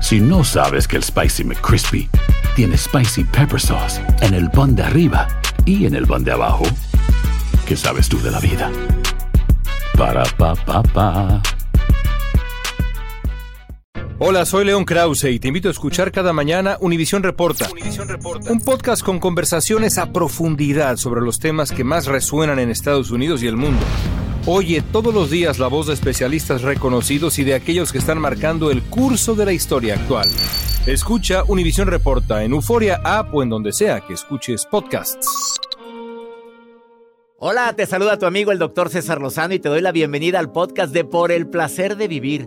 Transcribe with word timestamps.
Si 0.00 0.20
no 0.20 0.44
sabes 0.44 0.86
que 0.86 0.96
el 0.96 1.02
Spicy 1.02 1.44
McCrispy 1.44 2.08
tiene 2.54 2.76
Spicy 2.76 3.24
Pepper 3.24 3.60
Sauce 3.60 4.00
en 4.20 4.34
el 4.34 4.50
pan 4.50 4.76
de 4.76 4.82
arriba 4.82 5.26
y 5.64 5.86
en 5.86 5.94
el 5.94 6.06
pan 6.06 6.22
de 6.22 6.32
abajo, 6.32 6.64
¿qué 7.66 7.76
sabes 7.76 8.08
tú 8.08 8.20
de 8.20 8.30
la 8.30 8.38
vida? 8.38 8.70
Para, 9.96 10.24
pa, 10.36 10.54
pa, 10.54 10.82
pa. 10.82 11.42
Hola, 14.18 14.46
soy 14.46 14.64
León 14.64 14.84
Krause 14.84 15.24
y 15.24 15.38
te 15.38 15.48
invito 15.48 15.68
a 15.68 15.72
escuchar 15.72 16.10
cada 16.12 16.32
mañana 16.32 16.78
Univisión 16.80 17.22
Reporta, 17.22 17.68
un 18.48 18.60
podcast 18.60 19.02
con 19.02 19.18
conversaciones 19.18 19.98
a 19.98 20.12
profundidad 20.12 20.96
sobre 20.96 21.20
los 21.20 21.38
temas 21.38 21.72
que 21.72 21.84
más 21.84 22.06
resuenan 22.06 22.58
en 22.58 22.70
Estados 22.70 23.10
Unidos 23.10 23.42
y 23.42 23.46
el 23.46 23.56
mundo. 23.56 23.84
Oye 24.48 24.80
todos 24.92 25.12
los 25.12 25.28
días 25.28 25.58
la 25.58 25.66
voz 25.66 25.88
de 25.88 25.94
especialistas 25.94 26.62
reconocidos 26.62 27.40
y 27.40 27.44
de 27.44 27.54
aquellos 27.54 27.90
que 27.90 27.98
están 27.98 28.20
marcando 28.20 28.70
el 28.70 28.80
curso 28.80 29.34
de 29.34 29.44
la 29.44 29.52
historia 29.52 29.96
actual. 29.96 30.28
Escucha 30.86 31.42
Univisión 31.48 31.88
Reporta 31.88 32.44
en 32.44 32.52
Euforia 32.52 33.00
App 33.02 33.34
o 33.34 33.42
en 33.42 33.48
donde 33.48 33.72
sea 33.72 34.02
que 34.02 34.14
escuches 34.14 34.64
podcasts. 34.64 35.58
Hola, 37.38 37.74
te 37.74 37.86
saluda 37.86 38.20
tu 38.20 38.26
amigo 38.26 38.52
el 38.52 38.60
doctor 38.60 38.88
César 38.88 39.20
Lozano 39.20 39.52
y 39.52 39.58
te 39.58 39.68
doy 39.68 39.80
la 39.80 39.90
bienvenida 39.90 40.38
al 40.38 40.52
podcast 40.52 40.92
de 40.92 41.04
Por 41.04 41.32
el 41.32 41.48
Placer 41.48 41.96
de 41.96 42.06
Vivir 42.06 42.46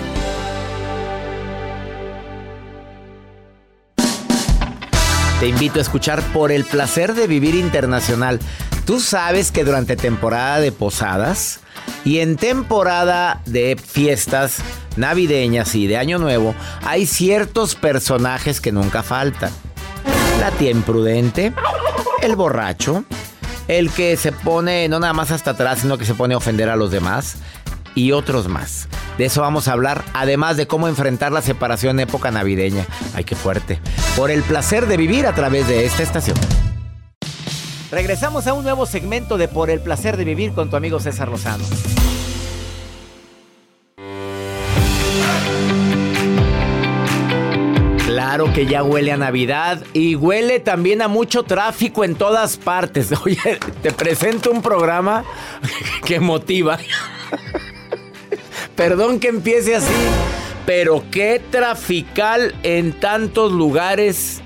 Te 5.41 5.47
invito 5.47 5.79
a 5.79 5.81
escuchar 5.81 6.21
Por 6.33 6.51
el 6.51 6.65
placer 6.65 7.15
de 7.15 7.25
vivir 7.25 7.55
internacional. 7.55 8.39
Tú 8.85 8.99
sabes 8.99 9.51
que 9.51 9.63
durante 9.63 9.95
temporada 9.95 10.59
de 10.59 10.71
posadas 10.71 11.61
y 12.05 12.19
en 12.19 12.37
temporada 12.37 13.41
de 13.47 13.75
fiestas 13.75 14.59
navideñas 14.97 15.73
y 15.73 15.87
de 15.87 15.97
Año 15.97 16.19
Nuevo 16.19 16.53
hay 16.83 17.07
ciertos 17.07 17.73
personajes 17.73 18.61
que 18.61 18.71
nunca 18.71 19.01
faltan. 19.01 19.51
La 20.39 20.51
tía 20.51 20.69
imprudente, 20.69 21.53
el 22.21 22.35
borracho, 22.35 23.03
el 23.67 23.89
que 23.89 24.17
se 24.17 24.31
pone 24.31 24.87
no 24.89 24.99
nada 24.99 25.13
más 25.13 25.31
hasta 25.31 25.51
atrás, 25.51 25.79
sino 25.79 25.97
que 25.97 26.05
se 26.05 26.13
pone 26.13 26.35
a 26.35 26.37
ofender 26.37 26.69
a 26.69 26.75
los 26.75 26.91
demás 26.91 27.37
y 27.95 28.11
otros 28.11 28.47
más. 28.47 28.87
De 29.17 29.25
eso 29.25 29.41
vamos 29.41 29.67
a 29.67 29.73
hablar, 29.73 30.03
además 30.13 30.57
de 30.57 30.67
cómo 30.67 30.87
enfrentar 30.87 31.31
la 31.31 31.41
separación 31.41 31.99
época 31.99 32.31
navideña. 32.31 32.85
Ay, 33.13 33.23
qué 33.23 33.35
fuerte. 33.35 33.79
Por 34.15 34.31
el 34.31 34.43
placer 34.43 34.87
de 34.87 34.97
vivir 34.97 35.27
a 35.27 35.35
través 35.35 35.67
de 35.67 35.85
esta 35.85 36.03
estación. 36.03 36.37
Regresamos 37.91 38.47
a 38.47 38.53
un 38.53 38.63
nuevo 38.63 38.85
segmento 38.85 39.37
de 39.37 39.49
Por 39.49 39.69
el 39.69 39.81
placer 39.81 40.15
de 40.15 40.23
vivir 40.23 40.53
con 40.53 40.69
tu 40.69 40.77
amigo 40.77 40.99
César 40.99 41.27
Lozano. 41.27 41.65
Claro 48.05 48.53
que 48.53 48.65
ya 48.65 48.81
huele 48.81 49.11
a 49.11 49.17
Navidad 49.17 49.83
y 49.91 50.15
huele 50.15 50.61
también 50.61 51.01
a 51.01 51.09
mucho 51.09 51.43
tráfico 51.43 52.05
en 52.05 52.15
todas 52.15 52.55
partes. 52.55 53.11
Oye, 53.25 53.59
te 53.81 53.91
presento 53.91 54.51
un 54.51 54.61
programa 54.61 55.25
que 56.05 56.21
motiva. 56.21 56.77
Perdón 58.75 59.19
que 59.19 59.27
empiece 59.27 59.75
así, 59.75 59.93
pero 60.65 61.03
qué 61.11 61.41
trafical 61.51 62.55
en 62.63 62.93
tantos 62.93 63.51
lugares. 63.51 64.41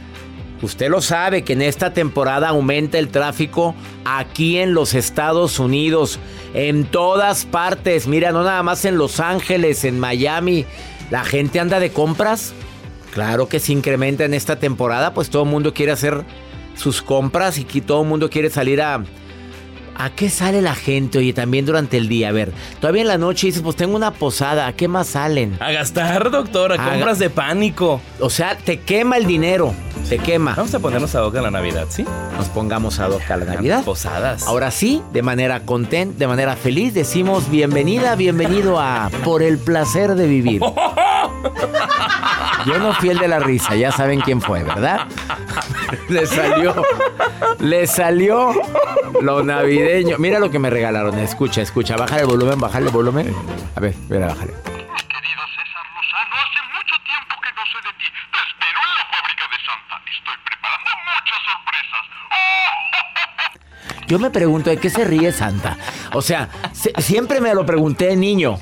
Usted 0.61 0.89
lo 0.89 1.01
sabe 1.01 1.43
que 1.43 1.53
en 1.53 1.61
esta 1.61 1.93
temporada 1.93 2.49
aumenta 2.49 2.97
el 2.97 3.09
tráfico 3.09 3.75
aquí 4.03 4.57
en 4.57 4.73
los 4.73 4.93
Estados 4.93 5.59
Unidos, 5.59 6.19
en 6.53 6.85
todas 6.85 7.45
partes. 7.45 8.07
Mira, 8.07 8.31
no 8.31 8.43
nada 8.43 8.63
más 8.63 8.83
en 8.85 8.97
Los 8.97 9.19
Ángeles, 9.19 9.83
en 9.83 9.99
Miami. 9.99 10.65
La 11.11 11.23
gente 11.23 11.59
anda 11.59 11.79
de 11.79 11.91
compras. 11.91 12.53
Claro 13.13 13.47
que 13.47 13.59
se 13.59 13.73
incrementa 13.73 14.25
en 14.25 14.33
esta 14.33 14.57
temporada, 14.57 15.13
pues 15.13 15.29
todo 15.29 15.43
el 15.43 15.49
mundo 15.49 15.73
quiere 15.73 15.91
hacer 15.91 16.25
sus 16.75 17.01
compras 17.01 17.57
y 17.57 17.63
todo 17.81 18.01
el 18.01 18.09
mundo 18.09 18.29
quiere 18.29 18.49
salir 18.49 18.81
a, 18.81 19.03
¿A 19.97 20.09
qué 20.09 20.29
sale 20.29 20.61
la 20.61 20.75
gente, 20.75 21.19
oye, 21.19 21.31
también 21.31 21.65
durante 21.65 21.95
el 21.95 22.09
día? 22.09 22.27
A 22.29 22.31
ver, 22.33 22.51
todavía 22.81 23.01
en 23.03 23.07
la 23.07 23.17
noche 23.17 23.47
dices, 23.47 23.61
pues 23.61 23.77
tengo 23.77 23.95
una 23.95 24.11
posada, 24.11 24.67
¿a 24.67 24.73
qué 24.73 24.89
más 24.89 25.07
salen? 25.07 25.57
A 25.61 25.71
gastar, 25.71 26.31
doctor, 26.31 26.73
a, 26.73 26.77
compras 26.77 27.17
de 27.17 27.29
pánico. 27.29 28.01
O 28.19 28.29
sea, 28.29 28.57
te 28.57 28.81
quema 28.81 29.15
el 29.15 29.25
dinero, 29.25 29.73
te 30.09 30.17
quema. 30.17 30.53
Vamos 30.55 30.75
a 30.75 30.79
ponernos 30.79 31.15
a 31.15 31.25
hoc 31.25 31.37
a 31.37 31.41
la 31.41 31.49
Navidad, 31.51 31.85
¿sí? 31.89 32.05
Nos 32.37 32.49
pongamos 32.49 32.99
a 32.99 33.07
hoc 33.07 33.31
a 33.31 33.37
la 33.37 33.45
Navidad. 33.45 33.85
Posadas. 33.85 34.45
Ahora 34.47 34.69
sí, 34.69 35.01
de 35.13 35.21
manera 35.21 35.61
contenta, 35.61 36.19
de 36.19 36.27
manera 36.27 36.57
feliz, 36.57 36.93
decimos 36.93 37.49
bienvenida, 37.49 38.15
bienvenido 38.15 38.81
a 38.81 39.09
Por 39.23 39.43
el 39.43 39.57
placer 39.57 40.15
de 40.15 40.27
vivir. 40.27 40.61
Yo 42.65 42.79
no 42.79 42.93
fui 42.95 43.09
el 43.09 43.19
de 43.19 43.27
la 43.27 43.39
risa, 43.39 43.75
ya 43.75 43.91
saben 43.91 44.19
quién 44.21 44.41
fue, 44.41 44.63
¿verdad? 44.63 45.07
le 46.09 46.25
salió, 46.25 46.75
le 47.59 47.87
salió 47.87 48.53
lo 49.21 49.43
navideño. 49.43 50.17
Mira 50.17 50.39
lo 50.39 50.49
que 50.51 50.59
me 50.59 50.69
regalaron. 50.69 51.17
Escucha, 51.19 51.61
escucha. 51.61 51.95
Bájale 51.95 52.21
el 52.21 52.27
volumen, 52.27 52.59
bájale 52.59 52.87
el 52.87 52.91
volumen. 52.91 53.35
A 53.75 53.79
ver, 53.79 53.95
mira, 54.09 54.27
bájale. 54.27 54.53
Querido 54.53 55.43
César 55.55 55.85
Lozano, 55.95 56.35
hace 56.35 56.61
mucho 56.73 56.95
tiempo 57.05 57.35
que 57.41 57.49
no 57.55 57.63
sé 57.71 57.77
de 57.85 57.93
ti. 57.99 58.05
Te 58.31 58.39
espero 58.47 58.79
en 58.81 58.91
la 58.95 59.05
fábrica 59.11 59.45
de 59.51 59.57
Santa. 59.65 59.95
Estoy 60.05 60.37
preparando 60.45 60.91
muchas 61.05 61.39
sorpresas. 61.45 62.03
Yo 64.07 64.19
me 64.19 64.29
pregunto, 64.29 64.69
¿de 64.69 64.77
qué 64.77 64.89
se 64.89 65.03
ríe 65.03 65.31
Santa? 65.31 65.77
O 66.13 66.21
sea, 66.21 66.49
siempre 66.99 67.41
me 67.41 67.53
lo 67.53 67.65
pregunté 67.65 68.07
de 68.07 68.15
niño. 68.15 68.59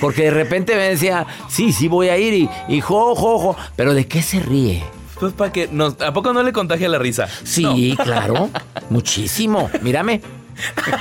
Porque 0.00 0.22
de 0.22 0.30
repente 0.32 0.74
me 0.74 0.88
decía, 0.88 1.26
sí, 1.48 1.72
sí 1.72 1.86
voy 1.86 2.08
a 2.08 2.18
ir 2.18 2.34
y, 2.34 2.50
y 2.68 2.80
jo, 2.80 3.14
jo, 3.14 3.38
jo. 3.38 3.56
Pero 3.76 3.94
¿de 3.94 4.08
qué 4.08 4.20
se 4.20 4.40
ríe? 4.40 4.82
Pues 5.22 5.34
para 5.34 5.52
que 5.52 5.68
nos, 5.68 6.00
¿A 6.00 6.12
poco 6.12 6.32
no 6.32 6.42
le 6.42 6.52
contagia 6.52 6.88
la 6.88 6.98
risa? 6.98 7.28
Sí, 7.44 7.96
claro. 8.02 8.50
Muchísimo. 8.90 9.70
Mírame. 9.80 10.20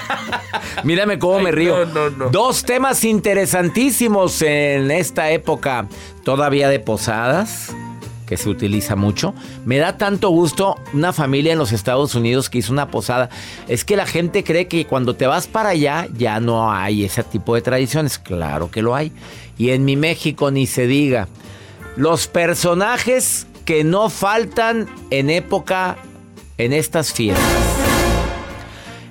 Mírame 0.84 1.18
cómo 1.18 1.40
me 1.40 1.52
río. 1.52 1.88
Dos 2.30 2.64
temas 2.64 3.04
interesantísimos 3.04 4.44
en 4.44 4.92
esta 4.92 5.32
época 5.32 5.88
todavía 6.24 6.70
de 6.70 6.80
posadas 6.80 7.76
que 8.28 8.38
se 8.38 8.48
utiliza 8.48 8.96
mucho. 8.96 9.34
Me 9.66 9.80
da 9.80 9.98
tanto 9.98 10.30
gusto 10.30 10.76
una 10.94 11.14
familia 11.14 11.54
en 11.54 11.58
los 11.58 11.72
Estados 11.72 12.14
Unidos 12.14 12.52
que 12.52 12.60
hizo 12.60 12.72
una 12.72 12.92
posada. 12.92 13.32
Es 13.68 13.84
que 13.84 13.96
la 13.96 14.06
gente 14.06 14.44
cree 14.44 14.68
que 14.68 14.86
cuando 14.86 15.16
te 15.16 15.26
vas 15.26 15.48
para 15.48 15.70
allá 15.70 16.08
ya 16.16 16.40
no 16.40 16.72
hay 16.72 17.06
ese 17.06 17.24
tipo 17.24 17.56
de 17.56 17.64
tradiciones. 17.64 18.20
Claro 18.20 18.70
que 18.70 18.84
lo 18.84 18.94
hay. 18.94 19.12
Y 19.58 19.72
en 19.72 19.84
mi 19.84 19.96
México 19.96 20.52
ni 20.52 20.68
se 20.68 20.86
diga. 20.86 21.28
Los 21.98 22.28
personajes 22.28 23.48
que 23.66 23.84
no 23.84 24.10
faltan 24.10 24.88
en 25.10 25.30
época, 25.30 25.98
en 26.58 26.74
estas 26.74 27.14
fiestas. 27.14 27.46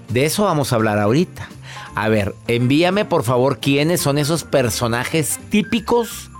De 0.08 0.24
eso 0.24 0.44
vamos 0.44 0.72
a 0.72 0.76
hablar 0.76 0.98
ahorita. 0.98 1.48
A 1.94 2.08
ver, 2.08 2.34
envíame 2.48 3.04
por 3.04 3.22
favor 3.22 3.58
quiénes 3.58 4.00
son 4.00 4.18
esos 4.18 4.44
personajes 4.44 5.38
típicos 5.50 6.30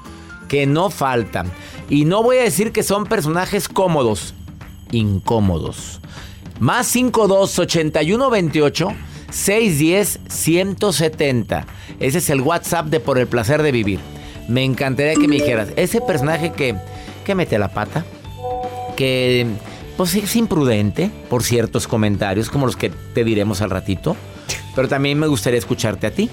que 0.48 0.66
no 0.66 0.90
faltan. 0.90 1.50
Y 1.88 2.04
no 2.04 2.22
voy 2.22 2.38
a 2.38 2.42
decir 2.42 2.72
que 2.72 2.82
son 2.82 3.06
personajes 3.06 3.68
cómodos, 3.68 4.34
incómodos. 4.90 6.00
Más 6.58 6.86
52 6.88 7.58
81 7.58 8.30
28 8.30 8.92
610 9.30 10.20
170. 10.28 11.66
Ese 12.00 12.18
es 12.18 12.30
el 12.30 12.40
WhatsApp 12.40 12.86
de 12.86 13.00
Por 13.00 13.18
el 13.18 13.26
placer 13.26 13.62
de 13.62 13.72
vivir. 13.72 14.00
Me 14.48 14.64
encantaría 14.64 15.14
que 15.14 15.28
me 15.28 15.36
dijeras, 15.36 15.68
ese 15.76 16.00
personaje 16.00 16.52
que 16.52 16.74
que 17.30 17.36
mete 17.36 17.60
la 17.60 17.68
pata, 17.68 18.04
que 18.96 19.46
pues 19.96 20.16
es 20.16 20.34
imprudente 20.34 21.12
por 21.28 21.44
ciertos 21.44 21.86
comentarios 21.86 22.50
como 22.50 22.66
los 22.66 22.74
que 22.74 22.90
te 22.90 23.22
diremos 23.22 23.60
al 23.62 23.70
ratito, 23.70 24.16
pero 24.74 24.88
también 24.88 25.16
me 25.16 25.28
gustaría 25.28 25.60
escucharte 25.60 26.08
a 26.08 26.10
ti. 26.10 26.28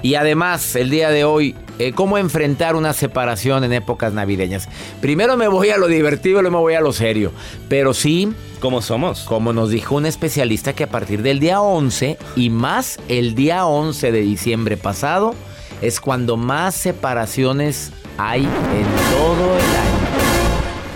Y 0.00 0.14
además, 0.14 0.76
el 0.76 0.90
día 0.90 1.10
de 1.10 1.24
hoy, 1.24 1.56
eh, 1.80 1.90
cómo 1.92 2.18
enfrentar 2.18 2.76
una 2.76 2.92
separación 2.92 3.64
en 3.64 3.72
épocas 3.72 4.12
navideñas. 4.12 4.68
Primero 5.00 5.36
me 5.36 5.48
voy 5.48 5.70
a 5.70 5.76
lo 5.76 5.88
divertido 5.88 6.38
y 6.38 6.42
luego 6.42 6.58
me 6.58 6.62
voy 6.62 6.74
a 6.74 6.80
lo 6.80 6.92
serio. 6.92 7.32
Pero 7.68 7.92
sí, 7.92 8.32
¿Cómo 8.60 8.80
somos? 8.80 9.24
como 9.24 9.52
nos 9.52 9.70
dijo 9.70 9.96
un 9.96 10.06
especialista 10.06 10.72
que 10.72 10.84
a 10.84 10.88
partir 10.88 11.22
del 11.22 11.40
día 11.40 11.60
11 11.60 12.16
y 12.36 12.50
más 12.50 13.00
el 13.08 13.34
día 13.34 13.66
11 13.66 14.12
de 14.12 14.20
diciembre 14.20 14.76
pasado 14.76 15.34
es 15.80 16.00
cuando 16.00 16.36
más 16.36 16.76
separaciones 16.76 17.90
hay 18.18 18.42
en 18.42 19.18
todo 19.18 19.56
el. 19.56 19.61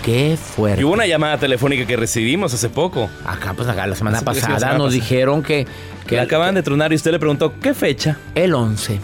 Qué 0.07 0.37
fuerte. 0.37 0.79
Y 0.79 0.85
hubo 0.85 0.93
una 0.93 1.05
llamada 1.05 1.37
telefónica 1.37 1.85
que 1.85 1.97
recibimos 1.97 2.53
hace 2.53 2.69
poco. 2.69 3.09
Acá, 3.25 3.53
pues 3.53 3.67
acá 3.67 3.85
la 3.85 3.93
semana 3.93 4.19
la 4.19 4.23
pasada 4.23 4.57
semana 4.57 4.77
nos 4.77 4.87
pasada. 4.87 4.89
dijeron 4.89 5.43
que, 5.43 5.65
Que 6.03 6.15
que 6.15 6.19
acaban 6.21 6.55
de 6.55 6.63
tronar 6.63 6.93
y 6.93 6.95
usted 6.95 7.11
le 7.11 7.19
preguntó, 7.19 7.53
¿qué 7.59 7.73
fecha? 7.73 8.17
el 8.33 8.53
11. 8.55 9.01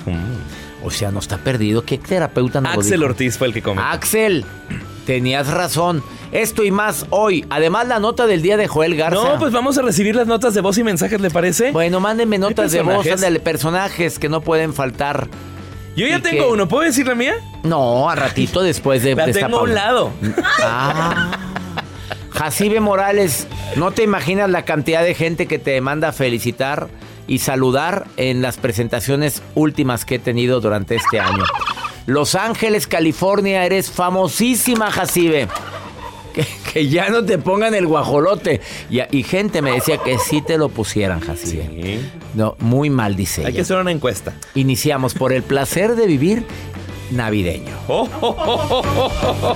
O 0.82 0.90
sea, 0.92 1.12
no 1.12 1.20
está 1.20 1.40
perdido. 1.40 1.84
¿Qué 1.84 1.98
terapeuta 1.98 2.62
nos 2.62 2.78
Axel 2.78 3.02
dijo? 3.02 3.10
Ortiz 3.12 3.38
fue 3.38 3.48
el 3.48 3.54
que 3.54 3.62
comentó. 3.62 3.84
Axel, 3.92 4.46
tenías 5.06 5.48
razón. 5.48 6.02
Esto 6.32 6.64
y 6.64 6.72
más 6.72 7.06
hoy. 7.10 7.46
Además, 7.50 7.86
la 7.90 8.00
nota 8.00 8.26
del 8.26 8.42
día 8.42 8.56
de 8.56 8.68
Joel 8.68 8.96
Garza. 8.96 9.34
No, 9.34 9.40
pues 9.40 9.52
vamos 9.52 9.78
a 9.78 9.82
recibir 9.82 10.16
las 10.16 10.28
notas 10.28 10.54
de 10.54 10.62
voz 10.62 10.78
y 10.78 10.86
mensajes, 10.86 11.20
¿le 11.20 11.30
parece? 11.30 11.72
Bueno, 11.72 12.00
mándenme 12.00 12.38
notas 12.38 12.72
de 12.72 12.82
voz, 12.82 13.06
ándale, 13.06 13.42
personajes 13.42 14.20
que 14.20 14.30
no 14.30 14.40
pueden 14.40 14.74
faltar. 14.74 15.28
Yo 15.96 16.08
ya 16.08 16.18
¿y 16.18 16.22
tengo 16.22 16.52
uno, 16.52 16.68
¿puedo 16.68 16.84
decir 16.84 17.08
la 17.08 17.16
mía? 17.16 17.36
No, 17.64 18.10
a 18.10 18.16
ratito 18.16 18.62
después 18.62 19.04
de, 19.04 19.16
La 19.16 19.28
de 19.28 19.34
tengo 19.34 19.60
a 19.60 19.64
un 19.64 19.74
lado. 19.74 20.12
Ah. 20.62 21.38
Jacibe 22.32 22.80
Morales, 22.80 23.48
no 23.76 23.92
te 23.92 24.04
imaginas 24.04 24.50
la 24.50 24.66
cantidad 24.66 25.04
de 25.04 25.14
gente 25.14 25.46
que 25.46 25.60
te 25.60 25.80
manda 25.82 26.10
a 26.10 26.12
felicitar 26.12 26.90
y 27.28 27.40
saludar 27.40 28.08
en 28.18 28.42
las 28.42 28.58
presentaciones 28.58 29.44
últimas 29.56 30.04
que 30.04 30.16
he 30.16 30.20
tenido 30.20 30.60
durante 30.60 30.96
este 30.96 31.20
año. 31.20 31.44
Los 32.06 32.36
Ángeles, 32.36 32.88
California, 32.88 33.66
eres 33.66 33.90
famosísima, 33.90 34.92
Jacibe. 34.92 35.48
Que, 36.34 36.46
que 36.74 36.88
ya 36.88 37.10
no 37.10 37.24
te 37.24 37.38
pongan 37.38 37.76
el 37.76 37.86
guajolote. 37.88 38.62
Y, 38.90 39.00
y 39.16 39.24
gente 39.24 39.62
me 39.62 39.72
decía 39.72 39.98
que 40.00 40.18
sí 40.18 40.42
te 40.42 40.58
lo 40.58 40.70
pusieran, 40.70 41.20
Jacibe. 41.20 41.64
Sí. 41.64 42.00
No, 42.34 42.56
muy 42.60 42.90
mal, 42.90 43.16
dice 43.16 43.46
Hay 43.46 43.54
que 43.54 43.62
hacer 43.62 43.78
una 43.78 43.92
encuesta. 43.92 44.34
Iniciamos 44.56 45.14
por 45.14 45.32
el 45.34 45.44
placer 45.44 45.96
de 45.96 46.08
vivir 46.08 46.46
navideño. 47.12 47.74
Oh, 47.88 48.08
oh, 48.22 48.82
oh, 49.02 49.56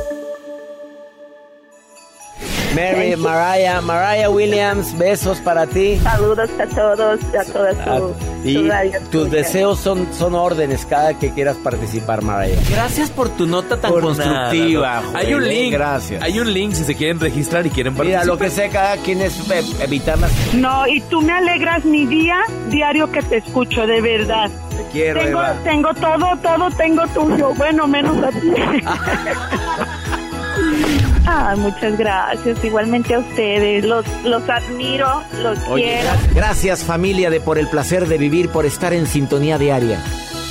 Mary, 2.75 3.15
Mariah, 3.15 3.81
Mariah 3.81 4.29
Williams, 4.29 4.97
besos 4.97 5.39
para 5.39 5.67
ti. 5.67 5.99
Saludos 6.03 6.49
a 6.59 6.65
todos, 6.67 7.19
a 7.35 7.43
todas 7.51 7.75
y 8.43 8.67
radio 8.67 8.99
tus 9.11 9.29
deseos 9.29 9.79
son, 9.79 10.07
son 10.13 10.33
órdenes 10.33 10.85
cada 10.85 11.13
que 11.19 11.31
quieras 11.31 11.57
participar, 11.57 12.21
Mariah. 12.23 12.57
Gracias 12.71 13.09
por 13.09 13.29
tu 13.29 13.45
nota 13.45 13.79
tan 13.79 13.91
Por 13.91 14.01
constructiva. 14.01 15.01
nada, 15.01 15.11
no. 15.11 15.17
Hay 15.17 15.33
un 15.33 15.47
link. 15.47 15.73
Gracias. 15.73 16.23
Hay 16.23 16.39
un 16.39 16.53
link 16.53 16.73
si 16.73 16.83
se 16.83 16.95
quieren 16.95 17.19
registrar 17.19 17.65
y 17.65 17.69
quieren 17.69 17.93
Mira, 17.93 18.19
participar. 18.21 18.27
lo 18.27 18.37
que 18.37 18.49
sé, 18.49 18.69
cada 18.69 18.97
quien 18.97 19.21
es 19.21 19.37
eh, 19.51 19.63
evitar 19.81 20.17
las... 20.17 20.31
No, 20.53 20.87
y 20.87 21.01
tú 21.01 21.21
me 21.21 21.33
alegras 21.33 21.85
mi 21.85 22.05
día 22.05 22.39
diario 22.69 23.11
que 23.11 23.21
te 23.21 23.37
escucho, 23.37 23.85
de 23.85 24.01
verdad. 24.01 24.49
Te 24.69 24.83
quiero, 24.91 25.19
Tengo, 25.19 25.39
Eva. 25.39 25.55
tengo 25.63 25.93
todo, 25.93 26.37
todo 26.41 26.71
tengo 26.71 27.07
tuyo, 27.07 27.53
bueno, 27.55 27.87
menos 27.87 28.17
a 28.23 28.29
ti. 28.31 28.51
Ah, 31.27 31.55
muchas 31.57 31.97
gracias. 31.97 32.63
Igualmente 32.63 33.13
a 33.15 33.19
ustedes. 33.19 33.85
Los, 33.85 34.05
los 34.23 34.47
admiro, 34.49 35.21
los 35.41 35.57
Oye, 35.69 35.83
quiero. 36.01 36.09
gra- 36.09 36.33
gracias 36.35 36.83
familia 36.83 37.29
de 37.29 37.39
por 37.39 37.57
el 37.57 37.67
placer 37.67 38.07
de 38.07 38.17
vivir, 38.17 38.49
por 38.49 38.65
estar 38.65 38.93
en 38.93 39.05
sintonía 39.07 39.57
diaria. 39.57 39.99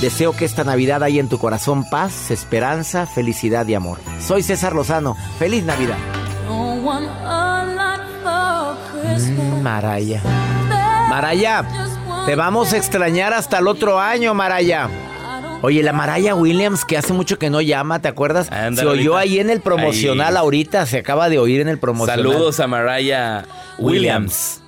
Deseo 0.01 0.33
que 0.35 0.45
esta 0.45 0.63
Navidad 0.63 1.03
haya 1.03 1.19
en 1.19 1.29
tu 1.29 1.37
corazón 1.37 1.87
paz, 1.89 2.31
esperanza, 2.31 3.05
felicidad 3.05 3.67
y 3.67 3.75
amor. 3.75 3.99
Soy 4.19 4.41
César 4.43 4.73
Lozano. 4.73 5.15
Feliz 5.37 5.63
Navidad. 5.63 5.97
Mm, 9.29 9.61
Maraya. 9.61 10.21
Maraya, 11.09 11.63
te 12.25 12.35
vamos 12.35 12.73
a 12.73 12.77
extrañar 12.77 13.33
hasta 13.33 13.59
el 13.59 13.67
otro 13.67 13.99
año, 13.99 14.33
Maraya. 14.33 14.89
Oye, 15.63 15.83
la 15.83 15.93
Maraya 15.93 16.33
Williams, 16.35 16.85
que 16.85 16.97
hace 16.97 17.13
mucho 17.13 17.37
que 17.37 17.49
no 17.49 17.61
llama, 17.61 18.01
¿te 18.01 18.07
acuerdas? 18.07 18.47
Se 18.47 18.85
oyó 18.85 19.11
ahorita. 19.15 19.19
ahí 19.19 19.39
en 19.39 19.49
el 19.51 19.61
promocional 19.61 20.35
Ahí. 20.35 20.41
ahorita, 20.41 20.85
se 20.87 20.97
acaba 20.97 21.29
de 21.29 21.37
oír 21.37 21.61
en 21.61 21.67
el 21.67 21.77
promocional. 21.77 22.17
Saludos 22.25 22.59
a 22.59 22.67
Mariah 22.67 23.45
Williams. 23.77 24.61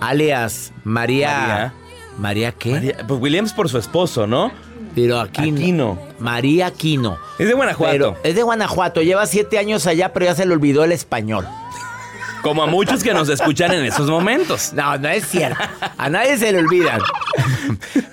Alias 0.00 0.72
María. 0.84 1.28
María. 1.38 1.74
¿María 2.18 2.52
qué? 2.52 2.70
María- 2.72 2.96
pues 3.08 3.20
Williams 3.20 3.52
por 3.52 3.68
su 3.68 3.78
esposo, 3.78 4.26
¿no? 4.26 4.52
Pero 4.94 5.18
aquí 5.20 5.50
Aquino. 5.50 5.98
María 6.18 6.66
Aquino. 6.66 7.16
Es 7.38 7.46
de 7.48 7.54
Guanajuato. 7.54 7.92
Pero 7.92 8.16
es 8.22 8.34
de 8.34 8.42
Guanajuato, 8.42 9.00
lleva 9.00 9.24
siete 9.26 9.58
años 9.58 9.86
allá, 9.86 10.12
pero 10.12 10.26
ya 10.26 10.34
se 10.34 10.44
le 10.44 10.52
olvidó 10.52 10.84
el 10.84 10.92
español. 10.92 11.46
Como 12.42 12.62
a 12.62 12.66
muchos 12.66 13.02
que 13.02 13.14
nos 13.14 13.28
escuchan 13.28 13.72
en 13.72 13.84
esos 13.84 14.08
momentos. 14.08 14.72
No, 14.72 14.98
no 14.98 15.08
es 15.08 15.26
cierto. 15.28 15.62
A 15.96 16.08
nadie 16.08 16.36
se 16.38 16.52
le 16.52 16.58
olvidan. 16.58 17.00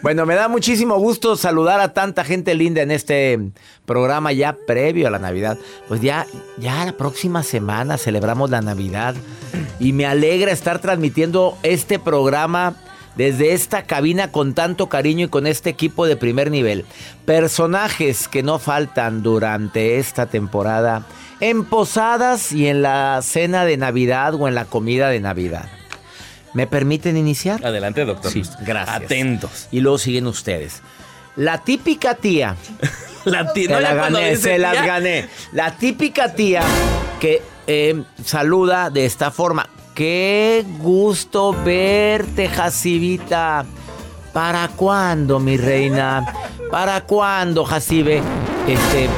Bueno, 0.01 0.25
me 0.25 0.35
da 0.35 0.47
muchísimo 0.47 0.97
gusto 0.97 1.35
saludar 1.35 1.79
a 1.81 1.93
tanta 1.93 2.23
gente 2.23 2.53
linda 2.55 2.81
en 2.81 2.91
este 2.91 3.39
programa 3.85 4.31
ya 4.31 4.55
previo 4.67 5.07
a 5.07 5.11
la 5.11 5.19
Navidad. 5.19 5.57
Pues 5.87 6.01
ya, 6.01 6.25
ya 6.57 6.85
la 6.85 6.93
próxima 6.93 7.43
semana 7.43 7.97
celebramos 7.97 8.49
la 8.49 8.61
Navidad 8.61 9.15
y 9.79 9.93
me 9.93 10.05
alegra 10.05 10.51
estar 10.51 10.79
transmitiendo 10.79 11.57
este 11.63 11.99
programa 11.99 12.75
desde 13.19 13.51
esta 13.51 13.83
cabina 13.83 14.31
con 14.31 14.53
tanto 14.53 14.87
cariño 14.87 15.25
y 15.25 15.29
con 15.29 15.45
este 15.45 15.69
equipo 15.69 16.05
de 16.05 16.15
primer 16.15 16.49
nivel. 16.51 16.85
Personajes 17.25 18.29
que 18.29 18.43
no 18.43 18.59
faltan 18.59 19.23
durante 19.23 19.99
esta 19.99 20.27
temporada 20.27 21.05
en 21.41 21.65
posadas 21.65 22.53
y 22.53 22.69
en 22.69 22.81
la 22.81 23.19
cena 23.21 23.65
de 23.65 23.75
Navidad 23.75 24.35
o 24.35 24.47
en 24.47 24.55
la 24.55 24.63
comida 24.63 25.09
de 25.09 25.19
Navidad. 25.19 25.67
¿Me 26.53 26.65
permiten 26.65 27.17
iniciar? 27.17 27.65
Adelante, 27.65 28.05
doctor. 28.05 28.31
Sí, 28.31 28.41
gracias. 28.61 28.95
Atentos. 28.95 29.67
Y 29.69 29.81
luego 29.81 29.97
siguen 29.97 30.25
ustedes. 30.25 30.81
La 31.35 31.57
típica 31.57 32.15
tía, 32.15 32.55
La 33.25 33.51
tía, 33.51 33.81
la 33.81 33.95
gané, 33.95 34.37
se 34.37 34.57
las 34.57 34.85
gané. 34.85 35.27
La 35.51 35.75
típica 35.75 36.33
tía 36.35 36.61
que 37.19 37.41
eh, 37.67 38.01
saluda 38.23 38.89
de 38.89 39.05
esta 39.05 39.29
forma. 39.29 39.67
Qué 39.99 40.63
gusto 40.81 41.51
verte, 41.65 42.47
Jacibita. 42.47 43.65
¿Para 44.31 44.69
cuándo, 44.69 45.41
mi 45.41 45.57
reina? 45.57 46.25
¿Para 46.71 47.01
cuándo, 47.01 47.65
Jacibe? 47.65 48.21
Este, 48.65 49.09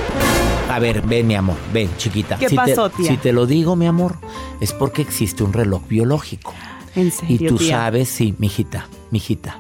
a 0.71 0.79
ver, 0.79 1.03
ven, 1.03 1.27
mi 1.27 1.35
amor, 1.35 1.57
ven, 1.71 1.87
chiquita. 1.97 2.35
¿Qué 2.37 2.49
Si 2.49 2.55
te- 2.55 2.61
pasó, 2.73 2.89
tía? 2.89 3.11
Si 3.11 3.17
te 3.17 3.31
lo 3.31 3.45
digo, 3.45 3.75
mi 3.75 3.85
amor, 3.85 4.15
es 4.59 4.73
porque 4.73 5.03
existe 5.03 5.43
un 5.43 5.53
reloj 5.53 5.83
biológico. 5.87 6.51
En 6.95 7.09
Y 7.09 7.11
serio, 7.11 7.49
tú 7.51 7.57
tía? 7.57 7.77
sabes, 7.77 8.09
sí, 8.09 8.33
mijita, 8.39 8.87
mijita, 9.11 9.59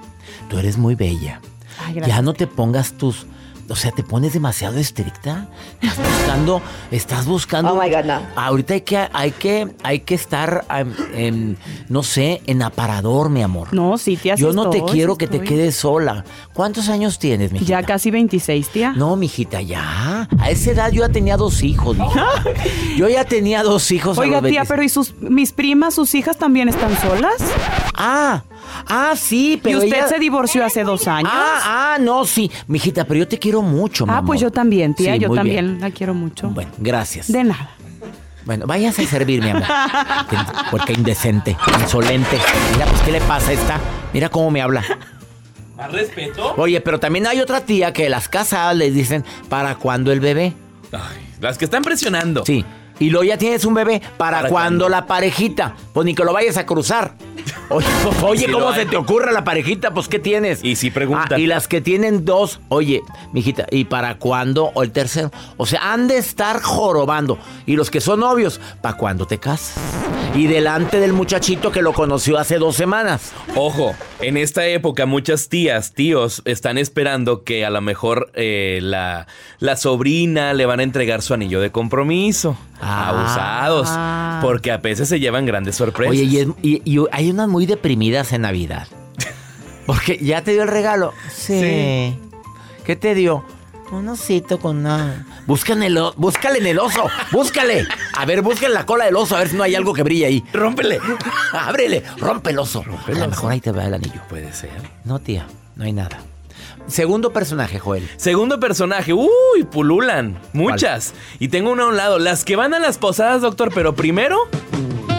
tú 0.49 0.57
eres 0.57 0.79
muy 0.79 0.95
bella. 0.95 1.39
Ay, 1.85 2.01
ya 2.03 2.23
no 2.23 2.33
te 2.33 2.47
pongas 2.47 2.93
tus 2.93 3.27
o 3.69 3.75
sea, 3.75 3.91
te 3.91 4.03
pones 4.03 4.33
demasiado 4.33 4.77
estricta. 4.77 5.47
Estás 5.81 5.97
buscando, 5.97 6.61
estás 6.91 7.25
buscando. 7.25 7.73
Oh 7.73 7.81
my 7.81 7.89
God, 7.89 8.05
no. 8.05 8.21
Ahorita 8.35 8.73
hay 8.73 8.81
que, 8.81 8.97
hay 9.11 9.31
que, 9.31 9.67
hay 9.83 9.99
que 9.99 10.15
estar, 10.15 10.65
em, 10.69 10.93
em, 11.13 11.55
no 11.89 12.03
sé, 12.03 12.41
en 12.47 12.61
aparador, 12.61 13.29
mi 13.29 13.41
amor. 13.43 13.73
No, 13.73 13.97
sí, 13.97 14.17
tía, 14.17 14.35
Yo 14.35 14.53
no 14.53 14.69
te 14.69 14.83
quiero 14.83 15.17
que 15.17 15.27
te 15.27 15.41
quedes 15.41 15.75
sola. 15.75 16.25
¿Cuántos 16.53 16.89
años 16.89 17.19
tienes, 17.19 17.51
mijita? 17.51 17.69
Ya 17.69 17.83
casi 17.83 18.11
26, 18.11 18.69
tía. 18.69 18.93
No, 18.95 19.15
mijita, 19.15 19.61
ya. 19.61 20.27
A 20.39 20.49
esa 20.49 20.71
edad 20.71 20.91
yo 20.91 21.05
ya 21.05 21.11
tenía 21.11 21.37
dos 21.37 21.63
hijos, 21.63 21.97
mija. 21.97 22.25
Yo 22.97 23.07
ya 23.07 23.25
tenía 23.25 23.63
dos 23.63 23.91
hijos. 23.91 24.17
a 24.17 24.21
Oiga, 24.21 24.41
los 24.41 24.49
tía, 24.49 24.63
26. 24.63 24.67
pero 24.67 24.83
¿y 24.83 24.89
sus, 24.89 25.13
mis 25.21 25.51
primas, 25.53 25.95
sus 25.95 26.13
hijas 26.13 26.37
también 26.37 26.69
están 26.69 26.95
solas? 26.99 27.37
Ah, 27.95 28.43
ah, 28.87 29.13
sí, 29.15 29.59
pero 29.61 29.77
¿Y 29.81 29.85
usted 29.85 29.97
ella- 29.97 30.07
se 30.07 30.19
divorció 30.19 30.65
hace 30.65 30.83
dos 30.83 31.07
años? 31.07 31.31
Ah, 31.33 31.93
ah, 31.95 31.97
no, 31.99 32.25
sí. 32.25 32.49
Mijita, 32.67 33.05
pero 33.05 33.19
yo 33.21 33.27
te 33.27 33.37
quiero 33.39 33.61
mucho, 33.61 34.05
mi 34.05 34.13
Ah, 34.13 34.21
pues 34.25 34.39
yo 34.41 34.51
también, 34.51 34.93
tía, 34.93 35.13
Sí, 35.13 35.19
yo 35.19 35.33
también 35.33 35.65
bien. 35.67 35.81
la 35.81 35.91
quiero 35.91 36.13
mucho. 36.13 36.49
Bueno, 36.49 36.71
gracias. 36.77 37.31
De 37.31 37.43
nada. 37.43 37.71
Bueno, 38.45 38.65
váyase 38.65 39.03
a 39.03 39.07
servir, 39.07 39.43
mi 39.43 39.51
amor. 39.51 39.63
Porque 40.71 40.93
indecente, 40.93 41.55
insolente. 41.79 42.37
Mira, 42.73 42.85
pues, 42.87 43.01
¿qué 43.01 43.11
le 43.11 43.21
pasa 43.21 43.49
a 43.51 43.53
esta? 43.53 43.79
Mira 44.13 44.29
cómo 44.29 44.49
me 44.49 44.61
habla. 44.61 44.83
¿Más 45.77 45.91
respeto? 45.91 46.53
Oye, 46.57 46.81
pero 46.81 46.99
también 46.99 47.27
hay 47.27 47.39
otra 47.39 47.61
tía 47.61 47.93
que 47.93 48.09
las 48.09 48.27
casadas 48.27 48.75
les 48.75 48.93
dicen, 48.93 49.23
¿para 49.49 49.75
cuándo 49.75 50.11
el 50.11 50.19
bebé? 50.19 50.53
Ay, 50.91 51.17
las 51.39 51.57
que 51.57 51.65
están 51.65 51.83
presionando. 51.83 52.43
Sí. 52.45 52.65
Y 53.01 53.09
luego 53.09 53.23
ya 53.23 53.37
tienes 53.37 53.65
un 53.65 53.73
bebé, 53.73 53.99
¿para, 54.17 54.37
¿Para 54.37 54.49
cuándo 54.49 54.85
cuándo? 54.85 54.89
la 54.89 55.07
parejita? 55.07 55.75
Pues 55.91 56.05
ni 56.05 56.13
que 56.13 56.23
lo 56.23 56.33
vayas 56.33 56.57
a 56.57 56.67
cruzar. 56.67 57.15
Oye, 58.21 58.51
¿cómo 58.51 58.73
se 58.73 58.85
te 58.85 58.95
ocurre 58.95 59.31
la 59.31 59.43
parejita? 59.43 59.91
Pues, 59.91 60.07
¿qué 60.07 60.19
tienes? 60.19 60.63
Y 60.63 60.75
sí 60.75 60.91
preguntan. 60.91 61.33
Ah, 61.33 61.39
y 61.39 61.47
las 61.47 61.67
que 61.67 61.81
tienen 61.81 62.25
dos, 62.25 62.59
oye, 62.69 63.01
mijita, 63.33 63.65
¿y 63.71 63.85
para 63.85 64.17
cuándo? 64.17 64.71
O 64.73 64.83
el 64.83 64.91
tercero. 64.91 65.31
O 65.57 65.65
sea, 65.65 65.93
han 65.93 66.07
de 66.07 66.17
estar 66.17 66.61
jorobando. 66.61 67.39
Y 67.65 67.75
los 67.75 67.89
que 67.89 68.01
son 68.01 68.19
novios, 68.19 68.59
¿para 68.81 68.97
cuándo 68.97 69.25
te 69.25 69.37
casas? 69.37 69.81
Y 70.35 70.47
delante 70.47 70.99
del 70.99 71.13
muchachito 71.13 71.71
que 71.71 71.81
lo 71.81 71.93
conoció 71.93 72.37
hace 72.37 72.57
dos 72.57 72.75
semanas. 72.75 73.31
Ojo, 73.55 73.95
en 74.19 74.37
esta 74.37 74.65
época 74.67 75.05
muchas 75.05 75.49
tías, 75.49 75.93
tíos 75.93 76.41
están 76.45 76.77
esperando 76.77 77.43
que 77.43 77.65
a 77.65 77.69
lo 77.69 77.81
mejor 77.81 78.31
eh, 78.33 78.79
la, 78.81 79.27
la 79.59 79.75
sobrina 79.75 80.53
le 80.53 80.65
van 80.65 80.79
a 80.79 80.83
entregar 80.83 81.21
su 81.21 81.33
anillo 81.33 81.59
de 81.59 81.71
compromiso. 81.71 82.57
Ah. 82.81 83.09
Abusados. 83.09 84.41
Porque 84.45 84.71
a 84.71 84.77
veces 84.77 85.07
se 85.09 85.19
llevan 85.19 85.45
grandes 85.45 85.75
sorpresas. 85.75 86.11
Oye, 86.11 86.23
y, 86.23 86.37
es- 86.39 86.47
y- 86.61 86.81
y 86.85 87.03
hay 87.11 87.29
unas 87.31 87.47
muy 87.47 87.65
deprimidas 87.65 88.31
en 88.33 88.41
Navidad. 88.41 88.87
Porque 89.85 90.17
ya 90.21 90.43
te 90.43 90.51
dio 90.51 90.63
el 90.63 90.67
regalo. 90.69 91.13
Sí. 91.33 92.17
¿Qué 92.85 92.95
te 92.95 93.13
dio? 93.15 93.43
Un 93.91 94.07
osito 94.07 94.57
con 94.57 94.77
una. 94.77 95.27
Búscale 95.47 95.87
el, 95.87 95.97
o- 95.97 96.13
búscale 96.15 96.59
en 96.59 96.67
el 96.67 96.79
oso. 96.79 97.07
Búscale. 97.31 97.85
A 98.15 98.25
ver, 98.25 98.41
búscale 98.41 98.73
la 98.73 98.85
cola 98.85 99.05
del 99.05 99.15
oso. 99.17 99.35
A 99.35 99.39
ver 99.39 99.49
si 99.49 99.57
no 99.57 99.63
hay 99.63 99.75
algo 99.75 99.93
que 99.93 100.03
brille 100.03 100.25
ahí. 100.25 100.45
Rómpele. 100.53 100.99
Ábrele. 101.51 102.03
Rompe 102.17 102.51
el 102.51 102.59
oso. 102.59 102.83
el 103.07 103.17
a 103.17 103.19
lo 103.21 103.27
mejor 103.29 103.51
ahí 103.51 103.59
te 103.59 103.71
va 103.71 103.85
el 103.85 103.93
anillo. 103.93 104.21
Puede 104.29 104.53
ser. 104.53 104.71
No, 105.03 105.19
tía. 105.19 105.45
No 105.75 105.83
hay 105.83 105.91
nada. 105.93 106.19
Segundo 106.87 107.31
personaje, 107.31 107.79
Joel. 107.79 108.07
Segundo 108.17 108.59
personaje, 108.59 109.13
uy, 109.13 109.29
pululan. 109.71 110.37
Muchas. 110.53 111.13
Y 111.39 111.47
tengo 111.47 111.71
una 111.71 111.83
a 111.83 111.87
un 111.87 111.97
lado. 111.97 112.19
Las 112.19 112.43
que 112.43 112.55
van 112.55 112.73
a 112.73 112.79
las 112.79 112.97
posadas, 112.97 113.41
doctor, 113.41 113.71
pero 113.73 113.95
primero 113.95 114.49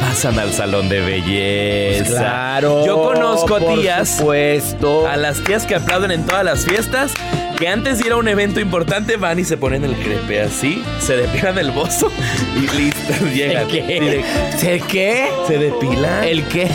pasan 0.01 0.39
al 0.39 0.53
salón 0.53 0.89
de 0.91 1.01
belleza. 1.01 2.61
Yo 2.61 3.03
conozco 3.03 3.59
por 3.59 3.81
tías. 3.81 4.17
supuesto. 4.19 5.09
A 5.09 5.17
las 5.17 5.43
tías 5.43 5.65
que 5.65 5.77
aplauden 5.77 6.11
en 6.11 6.27
todas 6.27 6.45
las 6.45 6.67
fiestas, 6.67 7.15
que 7.59 7.69
antes 7.69 7.99
de 7.99 8.07
ir 8.07 8.13
a 8.13 8.17
un 8.17 8.29
evento 8.29 8.61
importante 8.61 9.17
van 9.17 9.39
y 9.39 9.45
se 9.45 9.57
ponen 9.57 9.85
el 9.85 9.95
crepe 9.95 10.43
así, 10.43 10.83
se 11.01 11.17
depilan 11.17 11.57
el 11.59 11.71
bozo 11.71 12.11
y 12.57 12.77
listo, 12.77 13.27
llegan. 13.35 13.67
¿Qué? 13.69 14.23
¿Se 14.59 14.81
qué? 14.81 15.29
Se 15.47 15.57
depilan. 15.57 16.25
¿El 16.25 16.45
qué? 16.49 16.69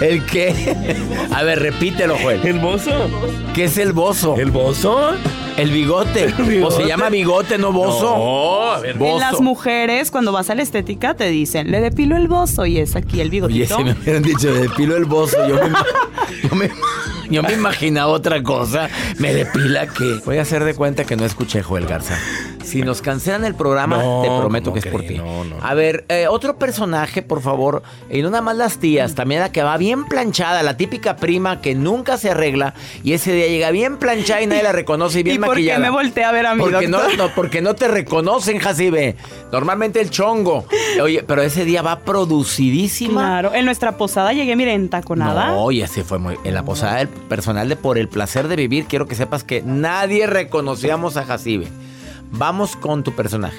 ¿El 0.00 0.24
qué? 0.26 0.76
A 1.34 1.42
ver, 1.42 1.60
repítelo, 1.60 2.16
Joel. 2.18 2.40
¿El 2.46 2.58
bozo? 2.58 2.90
¿Qué 3.54 3.64
es 3.64 3.78
el 3.78 3.92
bozo? 3.92 4.36
¿El 4.36 4.50
bozo? 4.50 5.10
El 5.56 5.70
bigote. 5.70 6.24
¿El 6.38 6.44
bigote? 6.44 6.74
O 6.74 6.80
se 6.80 6.86
llama 6.86 7.10
bigote, 7.10 7.58
no 7.58 7.72
bozo. 7.72 8.16
No, 8.16 8.72
a 8.72 8.80
ver. 8.80 8.96
Bozo. 8.96 9.14
En 9.14 9.20
las 9.20 9.40
mujeres, 9.40 10.10
cuando 10.10 10.32
vas 10.32 10.48
a 10.50 10.54
la 10.54 10.62
estética, 10.62 11.14
te 11.14 11.28
dicen, 11.28 11.70
le 11.70 11.80
depilo 11.80 12.16
el 12.16 12.28
bozo 12.28 12.66
y 12.66 12.78
es 12.78 12.96
aquí 12.96 13.20
el 13.20 13.28
Oye, 13.28 13.30
bigotito. 13.30 13.76
si 13.76 13.84
me 13.84 13.92
hubieran 13.92 14.22
dicho 14.22 14.52
de 14.52 14.60
depilo 14.62 14.96
el 14.96 15.04
bozo, 15.04 15.36
yo 15.46 15.56
me, 15.56 15.70
yo 16.48 16.56
me, 16.56 16.70
yo 17.28 17.42
me 17.42 17.52
imaginaba 17.52 18.10
otra 18.12 18.42
cosa. 18.42 18.88
Me 19.18 19.34
depila 19.34 19.86
que. 19.86 20.20
Voy 20.24 20.38
a 20.38 20.42
hacer 20.42 20.64
de 20.64 20.74
cuenta 20.74 21.04
que 21.04 21.16
no 21.16 21.24
escuché 21.24 21.62
Joel 21.62 21.86
Garza. 21.86 22.18
Si 22.70 22.82
nos 22.82 23.02
cancelan 23.02 23.44
el 23.44 23.54
programa, 23.54 23.98
No, 23.98 24.22
te 24.22 24.28
prometo 24.28 24.70
¿cómo 24.70 24.80
que 24.80 24.88
es 24.88 24.92
por 24.92 25.02
ti. 25.02 25.18
No, 25.18 25.44
no. 25.44 25.56
A 25.60 25.74
ver, 25.74 26.04
eh, 26.08 26.26
otro 26.28 26.56
personaje, 26.56 27.22
por 27.22 27.40
favor. 27.42 27.82
Y 28.10 28.22
no 28.22 28.30
nada 28.30 28.42
más 28.42 28.56
las 28.56 28.78
tías, 28.78 29.14
también 29.14 29.40
la 29.40 29.52
que 29.52 29.62
va 29.62 29.76
bien 29.76 30.04
planchada, 30.04 30.62
la 30.62 30.76
típica 30.76 31.16
prima 31.16 31.60
que 31.60 31.74
nunca 31.74 32.16
se 32.16 32.30
arregla 32.30 32.74
y 33.02 33.12
ese 33.12 33.32
día 33.32 33.46
llega 33.48 33.70
bien 33.70 33.96
planchada 33.98 34.42
y 34.42 34.46
nadie 34.46 34.62
la 34.62 34.72
reconoce 34.72 35.20
y 35.20 35.22
bien 35.22 35.36
¿Y 35.36 35.38
por 35.38 35.48
qué 35.48 35.60
maquillada. 35.62 35.80
me 35.80 35.90
voltea 35.90 36.28
a 36.28 36.32
ver 36.32 36.46
a 36.46 36.54
mí, 36.54 36.62
porque 36.62 36.88
no, 36.88 36.98
doctor? 36.98 37.18
no, 37.18 37.34
porque 37.34 37.60
no 37.60 37.74
te 37.74 37.88
reconocen, 37.88 38.58
Jacibe. 38.58 39.16
Normalmente 39.52 40.00
el 40.00 40.10
chongo. 40.10 40.64
Oye, 41.02 41.24
pero 41.26 41.42
ese 41.42 41.64
día 41.64 41.82
va 41.82 42.00
producidísima. 42.00 43.20
Claro, 43.22 43.54
en 43.54 43.64
nuestra 43.64 43.96
posada 43.96 44.32
llegué, 44.32 44.54
mire, 44.56 44.74
entaconada. 44.74 45.48
No, 45.48 45.70
y 45.70 45.82
así 45.82 46.02
fue 46.02 46.18
muy. 46.18 46.36
En 46.44 46.54
la 46.54 46.62
posada 46.64 46.96
del 46.96 47.08
personal 47.08 47.68
de 47.68 47.76
Por 47.76 47.98
el 47.98 48.08
placer 48.08 48.48
de 48.48 48.56
vivir, 48.56 48.84
quiero 48.86 49.06
que 49.06 49.14
sepas 49.14 49.44
que 49.44 49.62
nadie 49.62 50.26
reconocíamos 50.26 51.16
a 51.16 51.24
Jacibe. 51.24 51.68
Vamos 52.30 52.76
con 52.76 53.02
tu 53.02 53.12
personaje. 53.12 53.58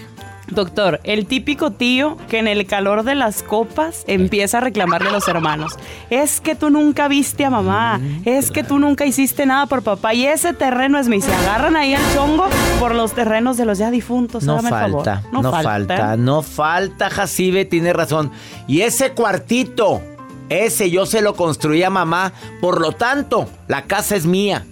Doctor, 0.50 1.00
el 1.06 1.28
típico 1.28 1.72
tío 1.72 2.18
que 2.30 2.38
en 2.40 2.48
el 2.48 2.66
calor 2.66 3.04
de 3.04 3.16
las 3.16 3.42
copas 3.42 4.04
empieza 4.08 4.58
a 4.58 4.62
reclamarle 4.62 5.08
a 5.08 5.12
los 5.13 5.25
hermanos. 5.30 5.78
Es 6.10 6.42
que 6.42 6.56
tú 6.56 6.70
nunca 6.70 7.08
viste 7.08 7.46
a 7.46 7.50
mamá, 7.50 8.00
Mm, 8.00 8.24
es 8.25 8.51
que 8.51 8.62
tú 8.63 8.78
nunca 8.78 9.06
hiciste 9.06 9.46
nada 9.46 9.66
por 9.68 9.82
papá 9.82 10.13
y 10.13 10.25
ese 10.25 10.51
terreno 10.54 11.00
es 11.00 11.08
mío. 11.08 11.22
Se 11.22 11.34
agarran 11.34 11.78
ahí 11.78 11.94
al 11.94 12.04
chongo 12.13 12.48
por 12.82 12.94
los 12.96 13.13
terrenos 13.13 13.56
de 13.56 13.63
los 13.63 13.78
ya 13.78 13.92
difuntos. 13.92 14.44
No 14.44 14.60
el 14.60 14.68
favor. 14.68 15.06
falta, 15.06 15.24
no, 15.32 15.42
falta. 15.51 16.18
no 16.18 16.42
falta, 16.42 17.10
Jacibe, 17.10 17.63
tiene 17.63 17.94
razón. 17.94 18.30
Y 18.68 18.82
ese 18.82 19.12
cuartito, 19.13 20.01
ese 20.50 20.90
yo 20.92 21.06
se 21.06 21.22
lo 21.22 21.34
construí 21.36 21.82
a 21.84 21.90
mamá, 21.90 22.34
por 22.60 22.82
lo 22.82 22.92
tanto, 22.92 23.48
la 23.70 23.84
casa 23.84 24.18
es 24.18 24.25
mía. 24.25 24.66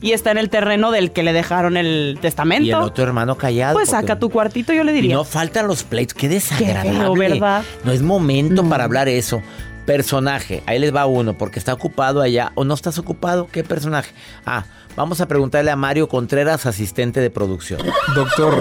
Y 0.00 0.12
está 0.12 0.30
en 0.30 0.38
el 0.38 0.48
terreno 0.48 0.90
del 0.92 1.10
que 1.12 1.22
le 1.22 1.32
dejaron 1.32 1.76
el 1.76 2.18
testamento. 2.20 2.64
Y 2.66 2.70
el 2.70 2.76
otro 2.76 3.04
hermano 3.04 3.36
callado. 3.36 3.74
pues 3.74 3.90
porque- 3.90 4.02
saca 4.06 4.18
tu 4.20 4.30
cuartito, 4.30 4.72
yo 4.72 4.84
le 4.84 4.92
Y 4.92 4.94
diría. 4.96 5.14
no 5.16 5.24
faltan 5.24 5.66
los 5.66 5.82
pleitos, 5.82 6.14
qué 6.14 6.28
desagradable. 6.28 6.92
feo, 7.00 7.14
¿verdad? 7.14 7.62
No 7.84 7.92
es 7.92 8.02
momento 8.02 8.62
No. 8.62 8.68
para 8.68 8.84
hablar 8.84 9.08
eso. 9.08 9.42
Personaje, 9.86 10.62
ahí 10.66 10.78
les 10.78 10.94
va 10.94 11.06
uno, 11.06 11.36
porque 11.36 11.58
está 11.58 11.72
ocupado 11.72 12.20
allá. 12.20 12.52
¿O 12.54 12.64
no 12.64 12.74
estás 12.74 12.98
ocupado? 12.98 13.48
¿Qué 13.50 13.64
personaje? 13.64 14.12
Ah, 14.44 14.64
vamos 14.96 15.20
a 15.22 15.26
preguntarle 15.26 15.70
a 15.70 15.76
Mario 15.76 16.08
Contreras, 16.10 16.66
asistente 16.66 17.20
de 17.20 17.30
producción. 17.30 17.80
Doctor, 18.14 18.60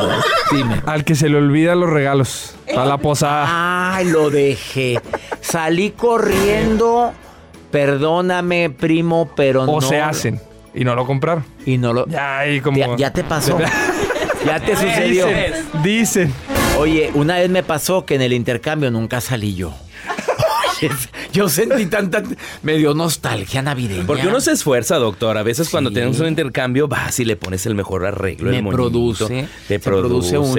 Dime. 0.52 0.82
al 0.86 1.04
que 1.04 1.16
se 1.16 1.28
le 1.28 1.38
olvidan 1.38 1.82
los 1.82 1.90
regalos 1.90 2.56
para 2.74 2.86
la 2.86 2.98
posada. 2.98 3.94
Ay, 3.96 4.06
lo 4.10 4.30
dejé. 4.30 5.02
Salí 5.42 5.92
corriendo. 5.92 7.12
Perdóname, 7.72 8.70
primo, 8.70 9.30
pero 9.36 9.66
no. 9.66 9.74
o 9.74 9.82
se 9.82 10.00
hacen 10.00 10.40
y 10.74 10.84
no 10.84 10.96
lo 10.96 11.06
compraron. 11.06 11.44
Y 11.66 11.78
no 11.78 11.94
lo. 11.94 12.08
Ya, 12.08 12.40
ahí 12.40 12.60
como. 12.62 12.78
Ya, 12.78 12.96
ya 12.98 13.14
te 13.14 13.24
pasó. 13.24 13.58
ya 14.46 14.60
te 14.60 14.76
sucedió. 14.76 15.28
Dicen, 15.28 15.54
dicen. 15.84 16.34
Oye, 16.80 17.10
una 17.16 17.36
vez 17.38 17.50
me 17.50 17.64
pasó 17.64 18.06
que 18.06 18.16
en 18.16 18.22
el 18.22 18.34
intercambio 18.34 18.92
nunca 18.92 19.20
salí 19.22 19.56
yo. 19.56 19.74
Oye, 20.80 20.92
yo 21.34 21.50
sentí 21.50 21.88
tanta. 21.88 22.22
Me 22.62 22.78
dio 22.78 22.94
nostalgia 22.94 23.64
navideña. 23.64 24.06
Porque 24.06 24.28
uno 24.28 24.40
se 24.40 24.52
esfuerza, 24.52 24.98
doctor. 24.98 25.38
A 25.38 25.44
veces 25.44 25.70
cuando 25.70 25.92
tenemos 25.92 26.20
un 26.20 26.28
intercambio, 26.28 26.88
vas 26.88 27.20
y 27.20 27.26
le 27.26 27.36
pones 27.36 27.66
el 27.66 27.74
mejor 27.74 28.06
arreglo. 28.06 28.52
Me 28.52 28.60
el 28.60 28.68
produce, 28.68 29.48
Te 29.68 29.76
se 29.76 29.80
produce 29.80 30.38
uno. 30.38 30.56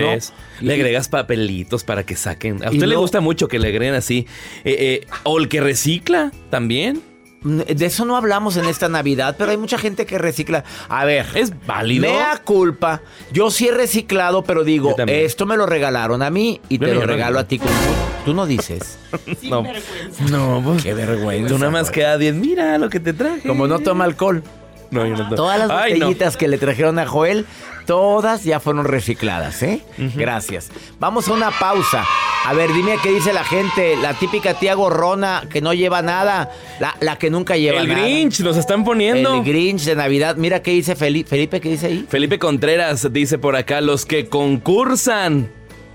Le 0.61 0.77
Y- 0.77 0.81
agregas 0.81 1.09
papelitos 1.09 1.85
para 1.85 2.05
que 2.05 2.17
saquen. 2.17 2.65
A 2.65 2.73
Y 2.73 2.77
usted 2.77 2.89
le 2.89 2.97
gusta 2.97 3.21
mucho 3.21 3.47
que 3.47 3.61
le 3.61 3.69
agreguen 3.69 3.95
así. 3.95 4.27
Eh, 4.65 5.03
eh, 5.05 5.07
o 5.23 5.39
el 5.39 5.49
que 5.49 5.61
recicla 5.61 6.33
también. 6.51 7.01
De 7.43 7.87
eso 7.87 8.05
no 8.05 8.17
hablamos 8.17 8.57
en 8.57 8.65
esta 8.65 8.89
Navidad, 8.89 9.37
pero 9.39 9.53
hay 9.53 9.57
mucha 9.57 9.79
gente 9.79 10.07
que 10.07 10.19
recicla. 10.19 10.65
A 10.89 11.05
ver, 11.05 11.27
Es 11.35 11.53
válido. 11.67 12.03
mea 12.03 12.41
culpa. 12.45 13.01
Yo 13.33 13.51
sí 13.51 13.69
he 13.69 13.73
reciclado, 13.73 14.43
pero 14.43 14.65
digo, 14.65 14.97
esto 15.07 15.47
me 15.47 15.57
lo 15.57 15.65
regalaron 15.67 16.23
a 16.23 16.31
mí 16.31 16.61
y 16.69 16.79
Yo 16.79 16.87
te 16.89 16.95
lo 16.95 17.03
regalo 17.03 17.39
a 17.39 17.45
ti. 17.45 17.59
Con... 17.59 17.69
Tú 18.25 18.35
no 18.35 18.45
dices. 18.47 18.99
no. 19.43 19.63
no, 20.31 20.63
pues. 20.65 20.83
Qué 20.83 20.95
vergüenza. 20.95 21.49
Tú 21.49 21.59
nada 21.59 21.71
más 21.71 21.91
queda 21.91 22.17
bien. 22.17 22.41
Mira 22.41 22.77
lo 22.79 22.91
que 22.91 22.99
te 23.01 23.13
traje. 23.13 23.47
Como 23.47 23.67
no 23.69 23.79
toma 23.79 24.05
alcohol. 24.05 24.43
No, 24.91 25.07
yo 25.07 25.13
no 25.17 25.25
tomo. 25.25 25.37
Todas 25.37 25.59
las 25.61 25.71
Ay, 25.71 25.93
no. 25.95 26.07
botellitas 26.07 26.37
que 26.37 26.49
le 26.49 26.59
trajeron 26.59 26.99
a 26.99 27.07
Joel, 27.07 27.47
todas 27.87 28.43
ya 28.45 28.59
fueron 28.59 28.85
recicladas, 28.85 29.63
¿eh? 29.63 29.83
Gracias. 29.97 30.71
Vamos 30.99 31.29
a 31.29 31.33
una 31.35 31.51
pausa. 31.51 32.05
A 32.49 32.55
ver, 32.55 32.73
dime 32.73 32.97
qué 33.03 33.13
dice 33.13 33.35
la 33.35 33.45
gente. 33.45 33.95
La 33.97 34.15
típica 34.15 34.55
tía 34.55 34.73
gorrona 34.73 35.45
que 35.51 35.61
no 35.61 35.75
lleva 35.75 36.01
nada. 36.01 36.51
La, 36.81 36.97
la 37.01 37.19
que 37.19 37.29
nunca 37.29 37.59
lleva 37.59 37.83
El 37.83 37.89
nada. 37.89 38.01
Grinch, 38.01 38.41
nos 38.41 38.57
están 38.57 38.85
poniendo. 38.85 39.35
El 39.35 39.45
Grinch 39.45 39.85
de 39.85 39.95
Navidad. 39.95 40.37
Mira 40.37 40.63
qué 40.63 40.71
dice 40.71 40.97
Felipe. 40.97 41.29
Felipe, 41.29 41.61
¿qué 41.61 41.69
dice 41.69 41.87
ahí? 41.89 42.07
Felipe 42.09 42.39
Contreras 42.39 43.13
dice 43.13 43.37
por 43.37 43.55
acá, 43.55 43.83
los 43.83 44.07
que 44.07 44.29
concursan. 44.31 45.51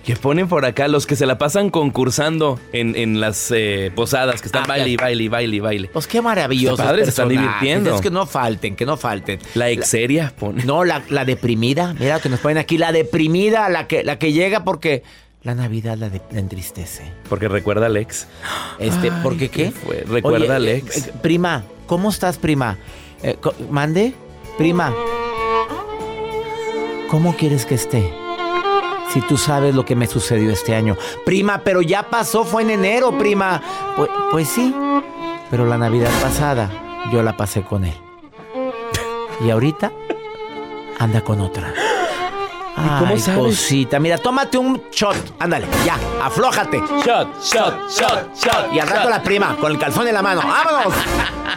Que 0.05 0.15
ponen 0.17 0.48
por 0.50 0.65
acá 0.65 0.88
los 0.89 1.07
que 1.07 1.15
se 1.15 1.25
la 1.25 1.38
pasan 1.38 1.69
concursando 1.72 2.60
en, 2.74 2.95
en 2.98 3.19
las 3.22 3.50
eh, 3.55 3.89
posadas, 3.95 4.41
que 4.41 4.50
están 4.50 4.63
Ah, 4.65 4.67
baile, 4.67 4.98
baile, 4.98 5.24
y 5.24 5.27
baile, 5.29 5.62
baile. 5.62 5.89
Pues 5.91 6.05
qué 6.07 6.22
maravilloso. 6.22 6.75
Está 6.75 6.86
padre, 6.88 7.03
se 7.05 7.10
están 7.10 7.29
divirtiendo. 7.29 7.95
Es 7.95 8.01
que 8.01 8.12
no 8.12 8.27
falten, 8.27 8.75
que 8.75 8.86
no 8.86 8.98
falten. 8.98 9.39
La 9.55 9.69
exeria 9.69 10.33
pone. 10.38 10.65
No, 10.65 10.83
la, 10.83 11.01
la 11.10 11.25
deprimida. 11.25 11.95
Mira 11.98 12.19
que 12.19 12.27
nos 12.29 12.41
ponen 12.41 12.57
aquí. 12.60 12.77
La 12.77 12.91
deprimida, 12.91 13.69
la 13.69 13.88
que, 13.88 14.03
la 14.03 14.19
que 14.19 14.33
llega 14.33 14.65
porque 14.65 15.03
la 15.43 15.55
Navidad 15.55 15.97
la, 15.97 16.09
de- 16.09 16.21
la 16.31 16.39
entristece. 16.39 17.12
Porque 17.29 17.47
recuerda 17.47 17.88
al 17.88 17.97
ex. 17.97 18.27
Este, 18.79 19.09
Ay, 19.12 19.19
¿Por 19.21 19.38
qué 19.38 19.50
qué 19.50 19.71
fue. 19.71 20.03
Recuerda 20.07 20.55
al 20.55 20.67
eh, 20.67 20.77
ex. 20.77 21.07
eh, 21.07 21.13
prima, 21.21 21.63
¿cómo 21.85 22.09
estás, 22.09 22.38
prima? 22.38 22.77
Eh, 23.21 23.38
¿Mande? 23.69 24.13
Prima. 24.57 24.93
¿Cómo 27.09 27.35
quieres 27.35 27.65
que 27.65 27.75
esté? 27.75 28.09
Si 29.13 29.21
tú 29.21 29.38
sabes 29.38 29.75
lo 29.75 29.85
que 29.85 29.95
me 29.95 30.07
sucedió 30.07 30.50
este 30.51 30.73
año. 30.75 30.97
Prima, 31.25 31.62
pero 31.63 31.81
ya 31.81 32.09
pasó, 32.09 32.43
fue 32.43 32.63
en 32.63 32.71
enero, 32.71 33.15
prima. 33.17 33.62
Pues, 33.95 34.09
pues 34.31 34.47
sí, 34.50 34.73
pero 35.51 35.65
la 35.67 35.77
Navidad 35.77 36.09
pasada 36.21 36.71
yo 37.12 37.21
la 37.21 37.38
pasé 37.38 37.62
con 37.62 37.85
él. 37.85 37.93
Y 39.45 39.51
ahorita 39.51 39.91
anda 41.00 41.21
con 41.21 41.41
otra. 41.41 41.73
Cómo 42.75 43.13
Ay, 43.13 43.20
sabes? 43.20 43.39
cosita. 43.39 44.00
Mira, 44.00 44.18
tómate 44.18 44.58
un 44.58 44.82
shot. 44.92 45.15
Ándale, 45.39 45.68
ya, 45.86 45.98
aflójate. 46.24 46.77
Shot, 47.06 47.44
shot, 47.44 47.89
shot, 47.89 48.36
shot. 48.36 48.74
Y 48.74 48.80
al 48.80 48.88
rato 48.88 49.10
la 49.10 49.22
prima, 49.22 49.56
con 49.60 49.72
el 49.72 49.77
calzón 49.80 50.08
en 50.08 50.13
la 50.13 50.22
mano. 50.22 50.42
¡Vámonos! 50.42 50.94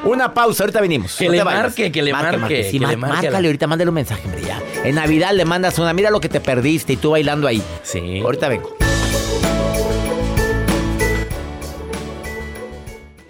Una 0.05 0.33
pausa, 0.33 0.65
ahorita 0.65 0.81
venimos. 0.81 1.17
Que 1.17 1.27
No 1.27 1.33
le 1.33 1.45
marque, 1.45 1.91
que 1.91 2.03
le 2.03 2.13
marque, 2.13 2.65
Sí, 2.65 2.79
que 2.79 2.87
le 2.87 2.97
marque 2.97 3.31
la- 3.31 3.39
ahorita, 3.39 3.67
mándale 3.67 3.89
un 3.89 3.95
mensaje, 3.95 4.23
hombre, 4.27 4.43
ya. 4.43 4.61
En 4.85 4.95
Navidad 4.95 5.33
le 5.33 5.45
mandas 5.45 5.79
una, 5.79 5.93
mira 5.93 6.11
lo 6.11 6.21
que 6.21 6.29
te 6.29 6.41
perdiste 6.41 6.93
y 6.93 6.97
tú 6.97 7.11
bailando 7.13 7.47
ahí. 7.49 7.63
Sí. 7.83 8.21
Ahorita 8.23 8.49
vengo. 8.49 8.77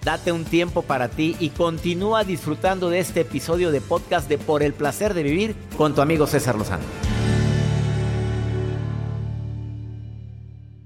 Date 0.03 0.31
un 0.31 0.45
tiempo 0.45 0.83
para 0.83 1.09
ti 1.09 1.37
y 1.41 1.49
continúa 1.51 2.23
disfrutando 2.23 2.91
de 2.91 3.01
este 3.01 3.23
episodio 3.23 3.73
de 3.73 3.81
podcast 3.81 4.29
de 4.29 4.39
Por 4.39 4.63
el 4.63 4.73
placer 4.73 5.15
de 5.15 5.25
vivir 5.25 5.57
con 5.77 5.95
tu 5.97 6.01
amigo 6.01 6.29
César 6.29 6.55
Lozano. 6.57 6.85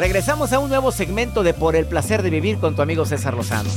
Regresamos 0.00 0.54
a 0.54 0.58
un 0.58 0.70
nuevo 0.70 0.92
segmento 0.92 1.42
de 1.42 1.52
Por 1.52 1.76
el 1.76 1.84
placer 1.84 2.22
de 2.22 2.30
vivir 2.30 2.56
con 2.56 2.74
tu 2.74 2.80
amigo 2.80 3.04
César 3.04 3.34
Lozano. 3.34 3.68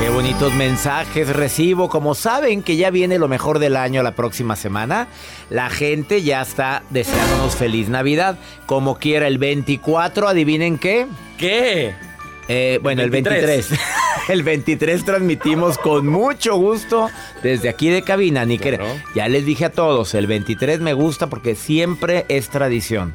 Qué 0.00 0.08
bonitos 0.08 0.54
mensajes 0.54 1.28
recibo. 1.28 1.90
Como 1.90 2.14
saben 2.14 2.62
que 2.62 2.76
ya 2.76 2.88
viene 2.88 3.18
lo 3.18 3.28
mejor 3.28 3.58
del 3.58 3.76
año 3.76 4.02
la 4.02 4.12
próxima 4.12 4.56
semana, 4.56 5.08
la 5.50 5.68
gente 5.68 6.22
ya 6.22 6.40
está 6.40 6.82
deseándonos 6.88 7.56
feliz 7.56 7.90
Navidad. 7.90 8.38
Como 8.64 8.96
quiera, 8.96 9.26
el 9.26 9.36
24, 9.36 10.28
adivinen 10.28 10.78
qué. 10.78 11.06
¿Qué? 11.36 12.07
Eh, 12.48 12.78
bueno, 12.82 13.02
el 13.02 13.10
23. 13.10 13.46
23. 13.70 13.80
el 14.28 14.42
23 14.42 15.04
transmitimos 15.04 15.78
con 15.78 16.06
mucho 16.06 16.56
gusto 16.56 17.10
desde 17.42 17.68
aquí 17.68 17.90
de 17.90 18.02
cabina. 18.02 18.44
Ni 18.44 18.58
que- 18.58 18.76
Claro. 18.76 18.86
Ya 19.14 19.28
les 19.28 19.44
dije 19.44 19.66
a 19.66 19.70
todos, 19.70 20.14
el 20.14 20.26
23 20.26 20.80
me 20.80 20.92
gusta 20.94 21.28
porque 21.28 21.54
siempre 21.54 22.24
es 22.28 22.48
tradición. 22.48 23.14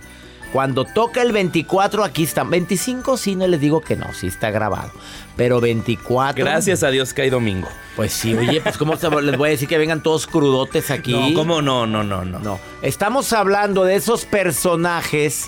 Cuando 0.53 0.85
toca 0.85 1.23
el 1.23 1.31
24, 1.31 2.03
aquí 2.03 2.23
están. 2.23 2.51
25 2.51 3.17
sí, 3.17 3.35
no 3.35 3.47
les 3.47 3.59
digo 3.59 3.81
que 3.81 3.95
no, 3.95 4.13
sí 4.13 4.27
está 4.27 4.51
grabado. 4.51 4.91
Pero 5.35 5.59
24... 5.59 6.45
Gracias 6.45 6.83
a 6.83 6.89
Dios 6.91 7.11
que 7.13 7.23
hay 7.23 7.31
domingo. 7.31 7.67
Pues 7.95 8.13
sí, 8.13 8.35
oye, 8.35 8.61
pues 8.61 8.77
¿cómo 8.77 8.95
se- 8.95 9.09
les 9.23 9.35
voy 9.35 9.47
a 9.49 9.51
decir 9.51 9.67
que 9.67 9.79
vengan 9.79 10.03
todos 10.03 10.27
crudotes 10.27 10.91
aquí? 10.91 11.11
No, 11.11 11.33
¿cómo 11.33 11.63
no? 11.63 11.87
No, 11.87 12.03
no, 12.03 12.23
no. 12.23 12.37
No, 12.39 12.59
estamos 12.83 13.33
hablando 13.33 13.83
de 13.83 13.95
esos 13.95 14.25
personajes 14.25 15.47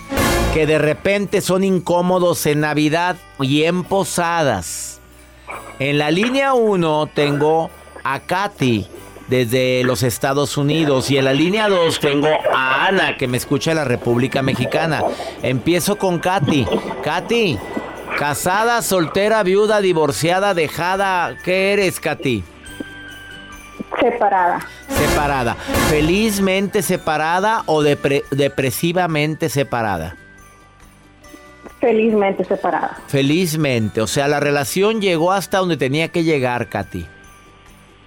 que 0.55 0.65
de 0.65 0.79
repente 0.79 1.41
son 1.41 1.63
incómodos 1.63 2.43
en 2.47 2.61
Navidad 2.61 3.15
y 3.39 3.63
en 3.63 3.83
posadas. 3.83 4.99
En 5.77 5.99
la 5.99 6.09
línea 6.09 6.53
1 6.55 7.11
tengo 7.13 7.69
a 8.03 8.19
Katy 8.21 8.87
desde 9.27 9.83
los 9.83 10.03
Estados 10.03 10.57
Unidos 10.57 11.09
y 11.11 11.17
en 11.17 11.25
la 11.25 11.33
línea 11.33 11.67
2 11.67 11.99
tengo 11.99 12.27
a 12.53 12.85
Ana 12.87 13.17
que 13.17 13.27
me 13.27 13.37
escucha 13.37 13.71
en 13.71 13.77
la 13.77 13.83
República 13.85 14.41
Mexicana. 14.41 15.01
Empiezo 15.41 15.97
con 15.97 16.19
Katy. 16.19 16.65
Katy, 17.03 17.57
casada, 18.19 18.81
soltera, 18.81 19.41
viuda, 19.43 19.81
divorciada, 19.81 20.53
dejada, 20.53 21.35
¿qué 21.43 21.73
eres, 21.73 21.99
Katy? 21.99 22.43
Separada. 23.99 24.59
Separada. 24.89 25.55
¿Felizmente 25.89 26.81
separada 26.81 27.63
o 27.65 27.81
depre- 27.81 28.23
depresivamente 28.29 29.49
separada? 29.49 30.15
Felizmente 31.79 32.43
separada. 32.45 32.97
Felizmente. 33.07 34.01
O 34.01 34.07
sea, 34.07 34.27
la 34.27 34.39
relación 34.39 35.01
llegó 35.01 35.31
hasta 35.31 35.59
donde 35.59 35.77
tenía 35.77 36.09
que 36.09 36.23
llegar, 36.23 36.67
Katy. 36.67 37.05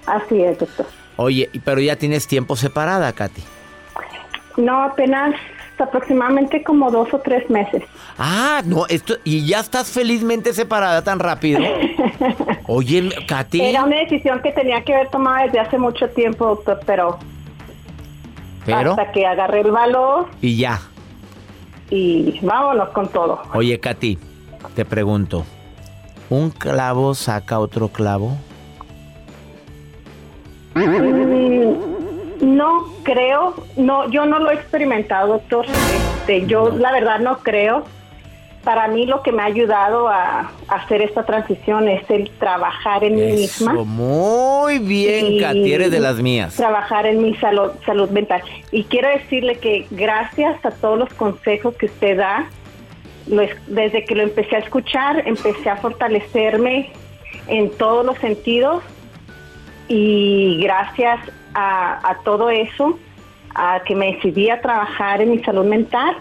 Así 0.06 0.42
es, 0.42 0.58
doctor. 0.58 0.86
Oye, 1.20 1.50
pero 1.64 1.80
ya 1.80 1.96
tienes 1.96 2.28
tiempo 2.28 2.54
separada, 2.54 3.12
Katy. 3.12 3.42
No, 4.56 4.82
apenas 4.84 5.34
aproximadamente 5.78 6.62
como 6.62 6.90
dos 6.90 7.12
o 7.12 7.18
tres 7.18 7.48
meses. 7.50 7.82
Ah, 8.18 8.62
no, 8.64 8.86
esto 8.88 9.16
y 9.24 9.44
ya 9.46 9.60
estás 9.60 9.90
felizmente 9.90 10.52
separada 10.52 11.02
tan 11.02 11.18
rápido. 11.18 11.60
Oye, 12.66 13.10
Katy, 13.26 13.60
Era 13.60 13.84
una 13.84 13.96
decisión 13.98 14.40
que 14.42 14.52
tenía 14.52 14.82
que 14.84 14.94
haber 14.94 15.08
tomado 15.08 15.44
desde 15.46 15.58
hace 15.60 15.78
mucho 15.78 16.08
tiempo, 16.10 16.46
doctor, 16.46 16.80
pero, 16.86 17.18
pero 18.64 18.90
hasta 18.90 19.10
que 19.12 19.26
agarré 19.26 19.60
el 19.60 19.70
valor 19.72 20.28
y 20.40 20.56
ya. 20.56 20.80
y 21.90 22.38
vámonos 22.42 22.90
con 22.90 23.08
todo. 23.08 23.42
Oye, 23.54 23.78
Katy, 23.80 24.18
te 24.74 24.84
pregunto, 24.84 25.44
¿un 26.30 26.50
clavo 26.50 27.14
saca 27.14 27.58
otro 27.58 27.88
clavo? 27.88 28.36
Mm, 30.86 32.56
No 32.56 32.84
creo, 33.02 33.54
no, 33.76 34.08
yo 34.10 34.24
no 34.26 34.38
lo 34.38 34.50
he 34.50 34.54
experimentado, 34.54 35.34
doctor. 35.34 35.66
Este, 35.66 36.46
yo 36.46 36.70
la 36.70 36.92
verdad 36.92 37.18
no 37.20 37.38
creo. 37.38 37.84
Para 38.64 38.86
mí 38.88 39.06
lo 39.06 39.22
que 39.22 39.32
me 39.32 39.42
ha 39.42 39.46
ayudado 39.46 40.08
a, 40.08 40.50
a 40.68 40.74
hacer 40.74 41.00
esta 41.00 41.24
transición 41.24 41.88
es 41.88 42.08
el 42.10 42.28
trabajar 42.38 43.02
en 43.02 43.14
mí 43.16 43.22
misma. 43.32 43.72
Muy 43.72 44.78
bien, 44.78 45.38
Katy, 45.40 45.72
eres 45.72 45.90
de 45.90 46.00
las 46.00 46.16
mías. 46.20 46.54
Trabajar 46.56 47.06
en 47.06 47.22
mi 47.22 47.34
salud, 47.36 47.70
salud 47.86 48.10
mental. 48.10 48.42
Y 48.70 48.84
quiero 48.84 49.08
decirle 49.08 49.58
que 49.58 49.86
gracias 49.90 50.62
a 50.66 50.70
todos 50.72 50.98
los 50.98 51.12
consejos 51.14 51.76
que 51.76 51.86
usted 51.86 52.18
da, 52.18 52.46
lo 53.26 53.42
es- 53.42 53.56
desde 53.68 54.04
que 54.04 54.14
lo 54.14 54.22
empecé 54.24 54.56
a 54.56 54.58
escuchar, 54.58 55.22
empecé 55.26 55.70
a 55.70 55.76
fortalecerme 55.76 56.90
en 57.46 57.70
todos 57.70 58.04
los 58.04 58.18
sentidos. 58.18 58.82
Y 59.88 60.60
gracias 60.62 61.18
a, 61.54 62.10
a 62.10 62.18
todo 62.22 62.50
eso, 62.50 62.98
a 63.54 63.80
que 63.86 63.94
me 63.94 64.12
decidí 64.14 64.50
a 64.50 64.60
trabajar 64.60 65.20
en 65.20 65.30
mi 65.32 65.42
salud 65.42 65.64
mental, 65.64 66.16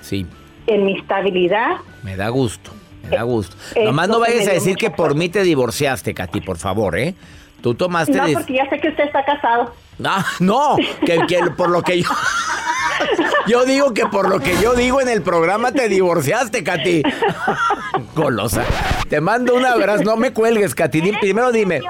Sí, 0.00 0.26
en 0.66 0.84
mi 0.84 0.96
estabilidad, 0.98 1.76
me 2.02 2.16
da 2.16 2.28
gusto, 2.30 2.72
me 3.04 3.16
da 3.16 3.22
gusto. 3.22 3.56
Eh, 3.76 3.84
Nomás 3.84 4.08
no 4.08 4.18
vayas 4.18 4.48
a 4.48 4.52
decir 4.52 4.76
que 4.76 4.90
por 4.90 5.14
mí 5.14 5.28
te 5.28 5.42
divorciaste, 5.42 6.12
Katy, 6.14 6.40
por 6.40 6.56
favor, 6.58 6.98
¿eh? 6.98 7.14
Tú 7.62 7.74
tomaste... 7.74 8.12
no 8.12 8.24
porque 8.32 8.54
ya 8.54 8.68
sé 8.68 8.80
que 8.80 8.88
usted 8.88 9.04
está 9.04 9.24
casado. 9.24 9.72
Ah, 10.04 10.24
no, 10.40 10.76
que, 11.04 11.18
que 11.28 11.38
por 11.56 11.70
lo 11.70 11.82
que 11.82 12.02
yo... 12.02 12.08
Yo 13.48 13.64
digo 13.64 13.92
que 13.92 14.06
por 14.06 14.28
lo 14.28 14.38
que 14.38 14.54
yo 14.62 14.74
digo 14.74 15.00
en 15.00 15.08
el 15.08 15.22
programa 15.22 15.72
te 15.72 15.88
divorciaste, 15.88 16.62
Katy. 16.62 17.02
Golosa. 18.14 18.62
Te 19.08 19.20
mando 19.20 19.54
un 19.54 19.66
abrazo. 19.66 20.04
No 20.04 20.16
me 20.16 20.32
cuelgues, 20.32 20.74
Katy. 20.76 21.00
Di- 21.00 21.12
Primero 21.12 21.50
dime. 21.50 21.80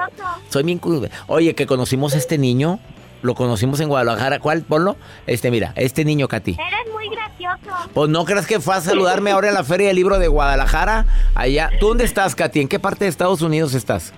Soy 0.49 0.63
bien... 0.63 0.81
Oye, 1.27 1.53
que 1.53 1.67
conocimos 1.67 2.15
a 2.15 2.17
este 2.17 2.37
niño 2.37 2.79
lo 3.21 3.35
conocimos 3.35 3.79
en 3.79 3.87
Guadalajara. 3.87 4.39
¿Cuál? 4.39 4.63
Ponlo. 4.63 4.97
Este, 5.27 5.49
mira, 5.51 5.71
este 5.75 6.03
niño, 6.03 6.27
Katy. 6.27 6.51
Eres 6.59 6.91
muy 6.93 7.07
gracioso. 7.09 7.89
Pues 7.93 8.09
no 8.09 8.25
creas 8.25 8.45
que 8.47 8.59
fue 8.59 8.75
a 8.75 8.81
saludarme 8.81 9.31
ahora 9.31 9.47
en 9.49 9.53
la 9.53 9.63
Feria 9.63 9.87
del 9.87 9.95
Libro 9.95 10.19
de 10.19 10.27
Guadalajara. 10.27 11.05
Allá. 11.35 11.69
¿Tú 11.79 11.87
dónde 11.89 12.03
estás, 12.03 12.35
Katy? 12.35 12.61
¿En 12.61 12.67
qué 12.67 12.79
parte 12.79 13.05
de 13.05 13.09
Estados 13.09 13.41
Unidos 13.41 13.75
estás? 13.75 14.11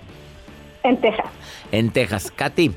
En 0.84 1.00
Texas. 1.02 1.26
En 1.72 1.92
Texas. 1.92 2.32
Katy, 2.36 2.74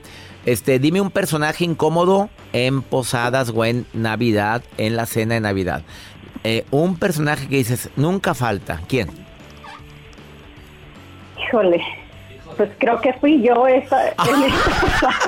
este, 0.53 0.79
dime 0.79 1.01
un 1.01 1.11
personaje 1.11 1.65
incómodo 1.65 2.31
en 2.53 2.83
posadas 2.83 3.53
o 3.55 3.65
en 3.65 3.87
Navidad, 3.93 4.63
en 4.79 4.97
la 4.97 5.07
cena 5.07 5.35
de 5.35 5.41
Navidad. 5.41 5.83
Eh, 6.45 6.65
un 6.71 6.97
personaje 6.97 7.49
que 7.49 7.57
dices, 7.57 7.91
nunca 7.97 8.35
falta. 8.35 8.81
¿Quién? 8.89 9.09
Híjole. 11.47 11.83
Pues 12.57 12.71
creo 12.79 13.01
que 13.01 13.13
fui 13.15 13.43
yo 13.43 13.67
esa. 13.67 14.09
en 14.09 14.15
esa- 14.45 15.19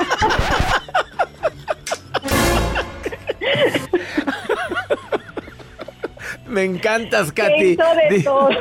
Me 6.48 6.64
encantas, 6.64 7.33
Katy. 7.33 7.72
hizo 7.72 7.85
de 8.11 8.22
todo. 8.22 8.48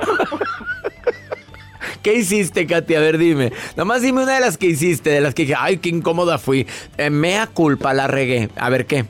¿Qué 2.01 2.13
hiciste, 2.13 2.65
Katy? 2.65 2.95
A 2.95 2.99
ver, 3.01 3.17
dime. 3.17 3.51
Nomás 3.75 4.01
dime 4.01 4.23
una 4.23 4.35
de 4.35 4.39
las 4.41 4.57
que 4.57 4.67
hiciste, 4.67 5.09
de 5.09 5.21
las 5.21 5.33
que 5.33 5.43
dije, 5.43 5.55
ay, 5.57 5.77
qué 5.77 5.89
incómoda 5.89 6.37
fui. 6.37 6.65
Eh, 6.97 7.09
mea 7.09 7.47
culpa, 7.47 7.93
la 7.93 8.07
regué. 8.07 8.49
A 8.55 8.69
ver, 8.69 8.85
¿qué? 8.85 9.05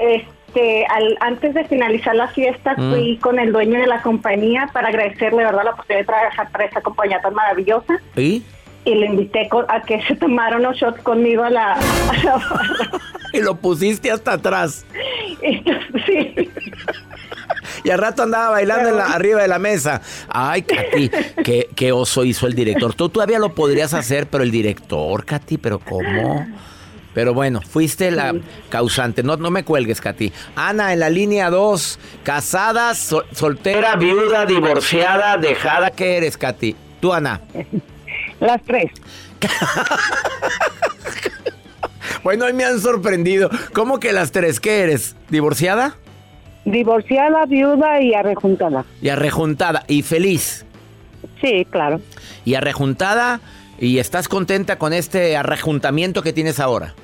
Este, 0.00 0.84
al, 0.86 1.16
antes 1.20 1.54
de 1.54 1.64
finalizar 1.64 2.14
la 2.14 2.28
fiesta, 2.28 2.74
Mm. 2.76 2.90
fui 2.92 3.16
con 3.18 3.38
el 3.38 3.52
dueño 3.52 3.78
de 3.80 3.86
la 3.86 4.02
compañía 4.02 4.68
para 4.72 4.88
agradecerle, 4.88 5.44
¿verdad?, 5.44 5.64
la 5.64 5.70
oportunidad 5.70 6.00
de 6.02 6.06
trabajar 6.06 6.50
para 6.50 6.64
esta 6.66 6.80
compañía 6.80 7.20
tan 7.22 7.34
maravillosa. 7.34 7.94
¿Y? 8.16 8.42
Y 8.84 8.94
le 8.96 9.06
invité 9.06 9.48
a 9.68 9.80
que 9.82 10.02
se 10.02 10.14
tomara 10.16 10.58
unos 10.58 10.76
shots 10.76 11.00
conmigo 11.02 11.42
a 11.42 11.50
la, 11.50 11.72
a 11.72 12.16
la 12.24 12.32
barra. 12.36 12.90
Y 13.32 13.40
lo 13.40 13.56
pusiste 13.56 14.12
hasta 14.12 14.34
atrás. 14.34 14.86
Entonces, 15.42 16.02
sí. 16.06 16.50
Y 17.82 17.90
al 17.90 17.98
rato 17.98 18.22
andaba 18.22 18.50
bailando 18.50 18.88
en 18.90 18.96
la- 18.96 19.06
arriba 19.06 19.42
de 19.42 19.48
la 19.48 19.58
mesa. 19.58 20.00
Ay, 20.28 20.62
Katy, 20.62 21.10
qué, 21.44 21.68
qué 21.74 21.92
oso 21.92 22.24
hizo 22.24 22.46
el 22.46 22.54
director. 22.54 22.94
Tú 22.94 23.08
todavía 23.08 23.38
lo 23.38 23.54
podrías 23.54 23.94
hacer, 23.94 24.26
pero 24.28 24.44
el 24.44 24.50
director, 24.50 25.24
Katy, 25.24 25.58
¿pero 25.58 25.78
cómo? 25.78 26.46
Pero 27.14 27.32
bueno, 27.32 27.60
fuiste 27.60 28.10
la 28.10 28.34
causante. 28.70 29.22
No, 29.22 29.36
no 29.36 29.50
me 29.50 29.64
cuelgues, 29.64 30.00
Katy. 30.00 30.32
Ana, 30.56 30.92
en 30.92 30.98
la 31.00 31.10
línea 31.10 31.48
2. 31.48 31.98
Casada, 32.24 32.92
sol- 32.94 33.26
soltera, 33.32 33.94
viuda, 33.96 34.46
divorciada, 34.46 35.36
dejada. 35.36 35.90
¿Qué 35.90 36.16
eres, 36.16 36.36
Katy? 36.36 36.74
Tú, 37.00 37.12
Ana. 37.12 37.40
Las 38.40 38.60
tres. 38.64 38.90
Bueno, 42.22 42.46
hoy 42.46 42.52
me 42.54 42.64
han 42.64 42.80
sorprendido. 42.80 43.50
¿Cómo 43.74 44.00
que 44.00 44.12
las 44.12 44.32
tres? 44.32 44.58
¿Qué 44.60 44.80
eres? 44.80 45.14
¿Divorciada? 45.28 45.96
Divorciada, 46.64 47.44
viuda 47.46 48.00
y 48.00 48.14
arrejuntada. 48.14 48.84
Y 49.02 49.08
arrejuntada. 49.08 49.84
¿Y 49.86 50.02
feliz? 50.02 50.64
Sí, 51.40 51.66
claro. 51.70 52.00
¿Y 52.44 52.54
arrejuntada? 52.54 53.40
¿Y 53.78 53.98
estás 53.98 54.28
contenta 54.28 54.78
con 54.78 54.92
este 54.92 55.36
arrejuntamiento 55.36 56.22
que 56.22 56.32
tienes 56.32 56.60
ahora? 56.60 56.94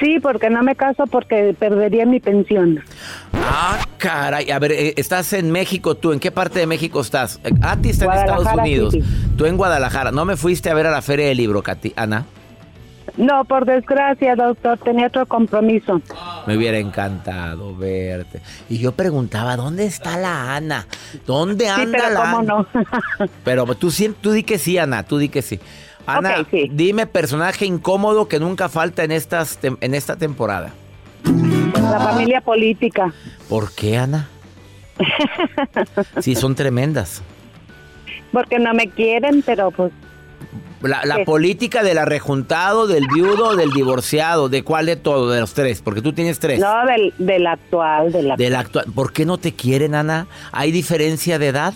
Sí, 0.00 0.18
porque 0.20 0.48
no 0.48 0.62
me 0.62 0.76
caso 0.76 1.06
porque 1.06 1.54
perdería 1.58 2.06
mi 2.06 2.20
pensión. 2.20 2.80
Ah, 3.34 3.84
caray. 3.96 4.50
A 4.50 4.58
ver, 4.58 4.72
eh, 4.72 4.94
estás 4.96 5.32
en 5.32 5.50
México 5.50 5.96
tú. 5.96 6.12
¿En 6.12 6.20
qué 6.20 6.30
parte 6.30 6.60
de 6.60 6.66
México 6.66 7.00
estás? 7.00 7.40
Eh, 7.44 7.50
Ati 7.62 7.90
está 7.90 8.04
en 8.04 8.12
Estados 8.12 8.48
Unidos. 8.52 8.92
City. 8.92 9.06
Tú 9.36 9.46
en 9.46 9.56
Guadalajara. 9.56 10.12
¿No 10.12 10.24
me 10.24 10.36
fuiste 10.36 10.70
a 10.70 10.74
ver 10.74 10.86
a 10.86 10.90
la 10.90 11.02
Feria 11.02 11.26
del 11.26 11.36
Libro, 11.36 11.62
Katy? 11.62 11.94
Ana? 11.96 12.26
No, 13.18 13.44
por 13.44 13.66
desgracia, 13.66 14.34
doctor, 14.36 14.78
tenía 14.78 15.08
otro 15.08 15.26
compromiso. 15.26 16.00
Me 16.46 16.56
hubiera 16.56 16.78
encantado 16.78 17.76
verte. 17.76 18.40
Y 18.70 18.78
yo 18.78 18.92
preguntaba, 18.92 19.56
¿dónde 19.56 19.84
está 19.86 20.16
la 20.16 20.54
Ana? 20.56 20.86
¿Dónde 21.26 21.64
Sí, 21.66 21.70
anda 21.70 21.98
pero 21.98 22.14
la 22.14 22.20
cómo 22.20 22.38
Ana? 22.38 22.46
no. 22.48 22.66
Pero 23.44 23.66
tú, 23.74 23.90
sí- 23.90 24.14
tú 24.20 24.30
di 24.30 24.44
que 24.44 24.56
sí, 24.58 24.78
Ana, 24.78 25.02
tú 25.02 25.18
di 25.18 25.28
que 25.28 25.42
sí. 25.42 25.58
Ana, 26.06 26.46
sí. 26.50 26.70
dime 26.72 27.06
personaje 27.06 27.66
incómodo 27.66 28.28
que 28.28 28.38
nunca 28.40 28.68
falta 28.70 29.02
en, 29.04 29.10
estas, 29.12 29.58
en 29.62 29.94
esta 29.94 30.16
temporada. 30.16 30.70
La 31.74 32.00
familia 32.00 32.40
política. 32.40 33.12
¿Por 33.48 33.72
qué, 33.74 33.98
Ana? 33.98 34.28
Sí, 36.20 36.34
son 36.34 36.54
tremendas. 36.54 37.22
Porque 38.32 38.58
no 38.58 38.74
me 38.74 38.88
quieren, 38.88 39.42
pero 39.44 39.70
pues 39.70 39.92
La, 40.82 41.04
la 41.04 41.24
política 41.24 41.82
del 41.82 41.98
arrejuntado, 41.98 42.86
del 42.86 43.06
viudo, 43.12 43.56
del 43.56 43.70
divorciado, 43.72 44.48
¿de 44.48 44.62
cuál 44.62 44.86
de 44.86 44.94
todo? 44.96 45.30
De 45.30 45.40
los 45.40 45.52
tres, 45.52 45.82
porque 45.82 46.00
tú 46.02 46.12
tienes 46.12 46.38
tres. 46.38 46.60
no 46.60 46.86
del, 46.86 47.12
del 47.18 47.46
actual, 47.48 48.12
de 48.12 48.22
la... 48.22 48.36
Del 48.36 48.54
actual. 48.54 48.86
¿Por 48.94 49.12
qué 49.12 49.24
no 49.26 49.38
te 49.38 49.54
quieren, 49.54 49.94
Ana? 49.96 50.28
¿Hay 50.52 50.70
diferencia 50.70 51.38
de 51.40 51.48
edad? 51.48 51.74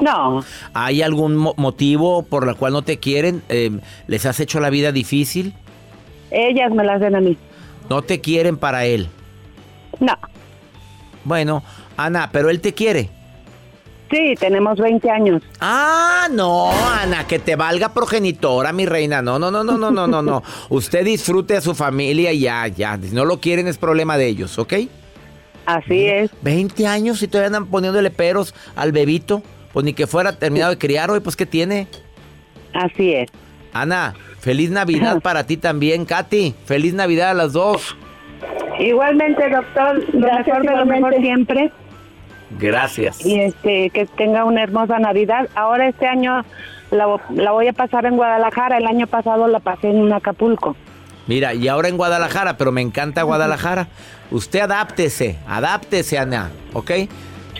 No, 0.00 0.44
¿Hay 0.72 1.02
algún 1.02 1.36
mo- 1.36 1.54
motivo 1.56 2.22
por 2.24 2.48
el 2.48 2.56
cual 2.56 2.72
no 2.72 2.82
te 2.82 2.98
quieren? 2.98 3.42
Eh, 3.48 3.70
¿Les 4.08 4.26
has 4.26 4.40
hecho 4.40 4.58
la 4.60 4.70
vida 4.70 4.90
difícil? 4.92 5.54
ellas 6.30 6.72
me 6.72 6.82
las 6.84 7.00
den 7.00 7.14
a 7.14 7.20
mí. 7.20 7.36
¿No 7.88 8.02
te 8.02 8.20
quieren 8.20 8.56
para 8.56 8.86
él? 8.86 9.08
No, 10.00 10.14
Bueno, 11.24 11.62
Ana, 11.96 12.30
pero 12.32 12.50
él 12.50 12.60
te 12.60 12.74
quiere. 12.74 13.08
Sí, 14.14 14.34
tenemos 14.38 14.78
20 14.78 15.10
años. 15.10 15.42
Ah, 15.60 16.28
no, 16.30 16.70
Ana, 16.70 17.26
que 17.26 17.38
te 17.38 17.56
valga 17.56 17.92
progenitora, 17.92 18.72
mi 18.72 18.86
reina. 18.86 19.22
No, 19.22 19.38
no, 19.38 19.50
no, 19.50 19.64
no, 19.64 19.76
no, 19.76 19.90
no, 19.90 20.06
no, 20.06 20.22
no. 20.22 20.42
Usted 20.68 21.04
disfrute 21.04 21.56
a 21.56 21.60
su 21.60 21.74
familia 21.74 22.32
y 22.32 22.40
ya, 22.40 22.66
ya. 22.68 22.98
Si 23.00 23.14
no 23.14 23.24
lo 23.24 23.40
quieren 23.40 23.66
es 23.66 23.78
problema 23.78 24.16
de 24.16 24.26
ellos, 24.26 24.58
¿ok? 24.58 24.74
Así 25.66 26.06
es. 26.06 26.30
20 26.42 26.86
años 26.86 27.22
y 27.22 27.28
todavía 27.28 27.48
andan 27.48 27.66
poniéndole 27.66 28.10
peros 28.10 28.54
al 28.76 28.92
bebito. 28.92 29.42
Pues 29.72 29.84
ni 29.84 29.92
que 29.92 30.06
fuera 30.06 30.38
terminado 30.38 30.70
de 30.70 30.78
criar 30.78 31.10
hoy, 31.10 31.20
pues 31.20 31.34
¿qué 31.34 31.46
tiene? 31.46 31.88
Así 32.72 33.12
es. 33.12 33.28
Ana, 33.72 34.14
feliz 34.38 34.70
Navidad 34.70 35.20
para 35.20 35.46
ti 35.46 35.56
también, 35.56 36.04
Katy. 36.04 36.54
Feliz 36.64 36.94
Navidad 36.94 37.30
a 37.30 37.34
las 37.34 37.52
dos. 37.52 37.96
Igualmente, 38.78 39.48
doctor, 39.50 40.04
lo 40.14 40.20
Gracias, 40.20 40.46
mejor 40.46 40.62
de 40.62 40.76
lo 40.76 40.86
mejor 40.86 41.14
siempre. 41.16 41.72
Gracias. 42.50 43.24
y 43.24 43.40
este 43.40 43.90
que 43.90 44.06
tenga 44.06 44.44
una 44.44 44.62
hermosa 44.62 44.98
Navidad. 44.98 45.48
Ahora 45.54 45.88
este 45.88 46.06
año 46.06 46.44
la, 46.90 47.20
la 47.30 47.50
voy 47.52 47.68
a 47.68 47.72
pasar 47.72 48.06
en 48.06 48.16
Guadalajara, 48.16 48.78
el 48.78 48.86
año 48.86 49.06
pasado 49.06 49.48
la 49.48 49.60
pasé 49.60 49.90
en 49.90 50.12
Acapulco. 50.12 50.76
Mira, 51.26 51.54
y 51.54 51.68
ahora 51.68 51.88
en 51.88 51.96
Guadalajara, 51.96 52.56
pero 52.56 52.70
me 52.70 52.82
encanta 52.82 53.22
Guadalajara. 53.22 53.88
Usted 54.30 54.60
adáptese, 54.60 55.38
adáptese, 55.48 56.18
Ana, 56.18 56.50
¿ok? 56.74 56.90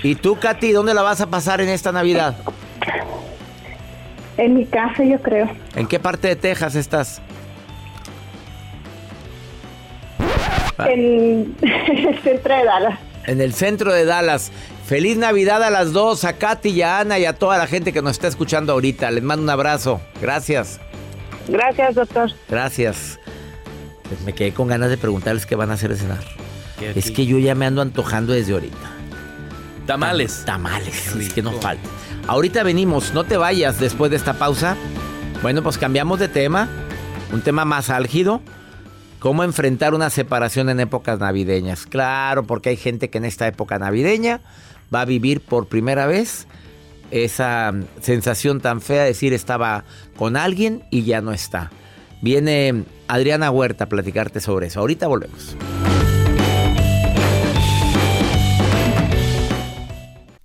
¿Y 0.03 0.17
tú, 0.17 0.39
Katy, 0.39 0.73
dónde 0.73 0.93
la 0.93 1.01
vas 1.03 1.21
a 1.23 1.27
pasar 1.29 1.63
en 1.63 1.71
esta 1.71 1.91
Navidad? 1.91 2.37
En 4.37 4.55
mi 4.55 4.67
casa, 4.67 5.03
yo 5.03 5.19
creo. 5.23 5.49
¿En 5.77 5.87
qué 5.87 5.99
parte 5.99 6.29
de 6.29 6.37
Texas 6.37 6.75
estás? 6.75 7.23
En 10.87 11.55
el 11.63 12.19
centro 12.23 12.55
de 12.55 12.65
Dallas. 12.65 12.99
En 13.27 13.41
el 13.41 13.55
centro 13.55 13.93
de 13.93 14.05
Dallas. 14.05 14.53
Feliz 14.87 15.17
Navidad 15.17 15.63
a 15.63 15.71
las 15.71 15.93
dos, 15.93 16.25
a 16.25 16.35
Katy 16.35 16.69
y 16.69 16.83
a 16.83 17.01
Ana 17.01 17.19
y 17.19 17.25
a 17.25 17.35
toda 17.35 17.57
la 17.57 17.67
gente 17.67 17.93
que 17.93 18.03
nos 18.03 18.13
está 18.13 18.29
escuchando 18.29 18.73
ahorita. 18.73 19.11
Les 19.11 19.23
mando 19.23 19.43
un 19.43 19.51
abrazo. 19.51 20.01
Gracias. 20.21 20.79
Gracias, 21.49 21.95
doctor. 21.95 22.31
Gracias. 22.49 23.19
Pues 24.09 24.21
me 24.23 24.35
quedé 24.35 24.53
con 24.53 24.69
ganas 24.69 24.91
de 24.91 24.99
preguntarles 24.99 25.47
qué 25.47 25.57
van 25.57 25.71
a 25.71 25.75
hacer 25.75 25.91
de 25.91 25.97
cenar. 25.97 26.23
¿Qué 26.79 26.93
Es 26.95 27.11
que 27.11 27.25
yo 27.25 27.39
ya 27.39 27.55
me 27.55 27.67
ando 27.67 27.81
antojando 27.81 28.33
desde 28.33 28.53
ahorita. 28.53 28.91
Tamales. 29.87 30.45
Tamales, 30.45 31.15
es 31.15 31.33
que 31.33 31.43
no 31.43 31.53
falta. 31.53 31.89
Ahorita 32.27 32.63
venimos, 32.63 33.13
no 33.13 33.25
te 33.25 33.37
vayas 33.37 33.81
después 33.81 34.11
de 34.11 34.17
esta 34.17 34.35
pausa. 34.35 34.77
Bueno, 35.43 35.63
pues 35.63 35.79
cambiamos 35.79 36.19
de 36.19 36.29
tema. 36.29 36.69
Un 37.33 37.43
tema 37.43 37.65
más 37.65 37.91
álgido. 37.91 38.41
¿Cómo 39.25 39.43
enfrentar 39.43 39.95
una 39.95 40.11
separación 40.11 40.69
en 40.69 40.81
épocas 40.81 41.19
navideñas? 41.19 41.87
Claro, 41.87 42.45
porque 42.45 42.69
hay 42.69 42.77
gente 42.77 43.09
que 43.09 43.17
en 43.17 43.25
esta 43.25 43.47
época 43.47 43.79
navideña 43.79 44.43
va 44.95 45.01
a 45.01 45.05
vivir 45.07 45.41
por 45.41 45.67
primera 45.67 46.05
vez 46.05 46.47
esa 47.11 47.73
mm, 47.73 47.85
sensación 48.03 48.61
tan 48.61 48.83
fea 48.83 49.01
de 49.01 49.09
decir 49.09 49.33
estaba 49.33 49.85
con 50.19 50.37
alguien 50.37 50.85
y 50.91 51.05
ya 51.05 51.23
no 51.23 51.33
está. 51.33 51.71
Viene 52.21 52.85
Adriana 53.09 53.51
Huerta 53.51 53.85
a 53.85 53.89
platicarte 53.89 54.41
sobre 54.41 54.67
eso. 54.67 54.81
Ahorita 54.81 55.07
volvemos. 55.07 55.57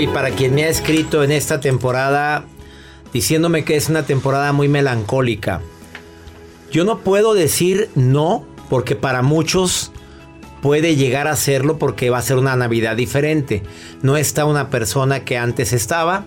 Y 0.00 0.06
para 0.06 0.30
quien 0.30 0.54
me 0.54 0.64
ha 0.64 0.68
escrito 0.68 1.22
en 1.22 1.30
esta 1.30 1.60
temporada 1.60 2.46
diciéndome 3.12 3.64
que 3.64 3.76
es 3.76 3.90
una 3.90 4.04
temporada 4.04 4.52
muy 4.52 4.66
melancólica. 4.66 5.60
Yo 6.70 6.84
no 6.84 7.00
puedo 7.00 7.34
decir 7.34 7.90
no 7.94 8.46
porque 8.70 8.96
para 8.96 9.20
muchos 9.20 9.92
puede 10.62 10.96
llegar 10.96 11.28
a 11.28 11.36
serlo 11.36 11.78
porque 11.78 12.08
va 12.08 12.18
a 12.18 12.22
ser 12.22 12.38
una 12.38 12.56
Navidad 12.56 12.96
diferente. 12.96 13.62
No 14.00 14.16
está 14.16 14.46
una 14.46 14.70
persona 14.70 15.24
que 15.24 15.36
antes 15.36 15.74
estaba. 15.74 16.24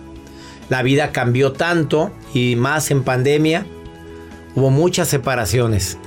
La 0.68 0.82
vida 0.82 1.10
cambió 1.10 1.52
tanto 1.52 2.12
y 2.32 2.54
más 2.54 2.92
en 2.92 3.02
pandemia. 3.02 3.66
Hubo 4.54 4.70
muchas 4.70 5.08
separaciones. 5.08 5.98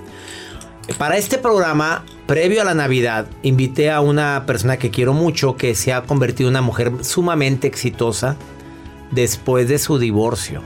Para 0.98 1.18
este 1.18 1.38
programa, 1.38 2.06
previo 2.30 2.62
a 2.62 2.64
la 2.64 2.76
Navidad, 2.76 3.26
invité 3.42 3.90
a 3.90 4.02
una 4.02 4.44
persona 4.46 4.78
que 4.78 4.92
quiero 4.92 5.14
mucho, 5.14 5.56
que 5.56 5.74
se 5.74 5.94
ha 5.94 6.04
convertido 6.04 6.48
en 6.48 6.54
una 6.54 6.62
mujer 6.62 6.92
sumamente 7.02 7.66
exitosa 7.66 8.38
después 9.10 9.68
de 9.68 9.80
su 9.80 9.98
divorcio. 9.98 10.62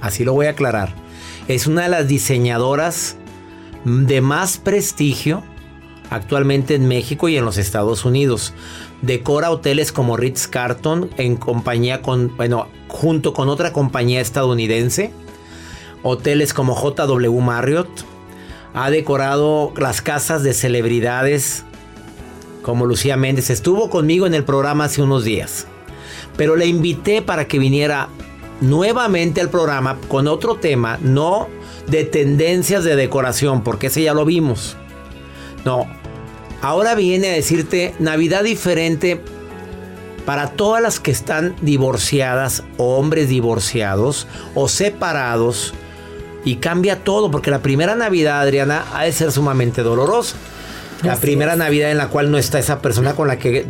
Así 0.00 0.24
lo 0.24 0.32
voy 0.32 0.46
a 0.46 0.50
aclarar. 0.50 0.94
Es 1.48 1.66
una 1.66 1.82
de 1.82 1.88
las 1.88 2.06
diseñadoras 2.06 3.16
de 3.84 4.20
más 4.20 4.58
prestigio 4.58 5.42
actualmente 6.08 6.76
en 6.76 6.86
México 6.86 7.28
y 7.28 7.36
en 7.36 7.44
los 7.44 7.58
Estados 7.58 8.04
Unidos. 8.04 8.54
Decora 9.02 9.50
hoteles 9.50 9.90
como 9.90 10.16
Ritz 10.16 10.46
Carlton 10.46 11.10
en 11.16 11.34
compañía 11.34 12.00
con, 12.00 12.36
bueno, 12.36 12.68
junto 12.86 13.32
con 13.32 13.48
otra 13.48 13.72
compañía 13.72 14.20
estadounidense. 14.20 15.10
Hoteles 16.04 16.54
como 16.54 16.80
JW 16.80 17.40
Marriott. 17.40 18.09
Ha 18.74 18.90
decorado 18.90 19.72
las 19.76 20.00
casas 20.00 20.42
de 20.42 20.54
celebridades 20.54 21.64
como 22.62 22.86
Lucía 22.86 23.16
Méndez. 23.16 23.50
Estuvo 23.50 23.90
conmigo 23.90 24.26
en 24.26 24.34
el 24.34 24.44
programa 24.44 24.84
hace 24.84 25.02
unos 25.02 25.24
días. 25.24 25.66
Pero 26.36 26.56
le 26.56 26.66
invité 26.66 27.22
para 27.22 27.46
que 27.46 27.58
viniera 27.58 28.08
nuevamente 28.60 29.40
al 29.40 29.50
programa 29.50 29.98
con 30.08 30.28
otro 30.28 30.56
tema, 30.56 30.98
no 31.00 31.48
de 31.86 32.04
tendencias 32.04 32.84
de 32.84 32.96
decoración, 32.96 33.62
porque 33.62 33.88
ese 33.88 34.02
ya 34.02 34.14
lo 34.14 34.24
vimos. 34.24 34.76
No, 35.64 35.86
ahora 36.62 36.94
viene 36.94 37.30
a 37.30 37.34
decirte 37.34 37.94
Navidad 37.98 38.44
diferente 38.44 39.20
para 40.24 40.48
todas 40.48 40.82
las 40.82 41.00
que 41.00 41.10
están 41.10 41.56
divorciadas 41.60 42.62
o 42.76 42.96
hombres 42.96 43.28
divorciados 43.28 44.26
o 44.54 44.68
separados. 44.68 45.74
Y 46.44 46.56
cambia 46.56 47.04
todo, 47.04 47.30
porque 47.30 47.50
la 47.50 47.60
primera 47.60 47.94
Navidad, 47.94 48.40
Adriana, 48.40 48.84
ha 48.94 49.04
de 49.04 49.12
ser 49.12 49.32
sumamente 49.32 49.82
dolorosa. 49.82 50.36
La 51.02 51.16
primera 51.16 51.56
Navidad 51.56 51.90
en 51.90 51.96
la 51.96 52.08
cual 52.08 52.30
no 52.30 52.38
está 52.38 52.58
esa 52.58 52.82
persona 52.82 53.14
con 53.14 53.28
la 53.28 53.38
que 53.38 53.64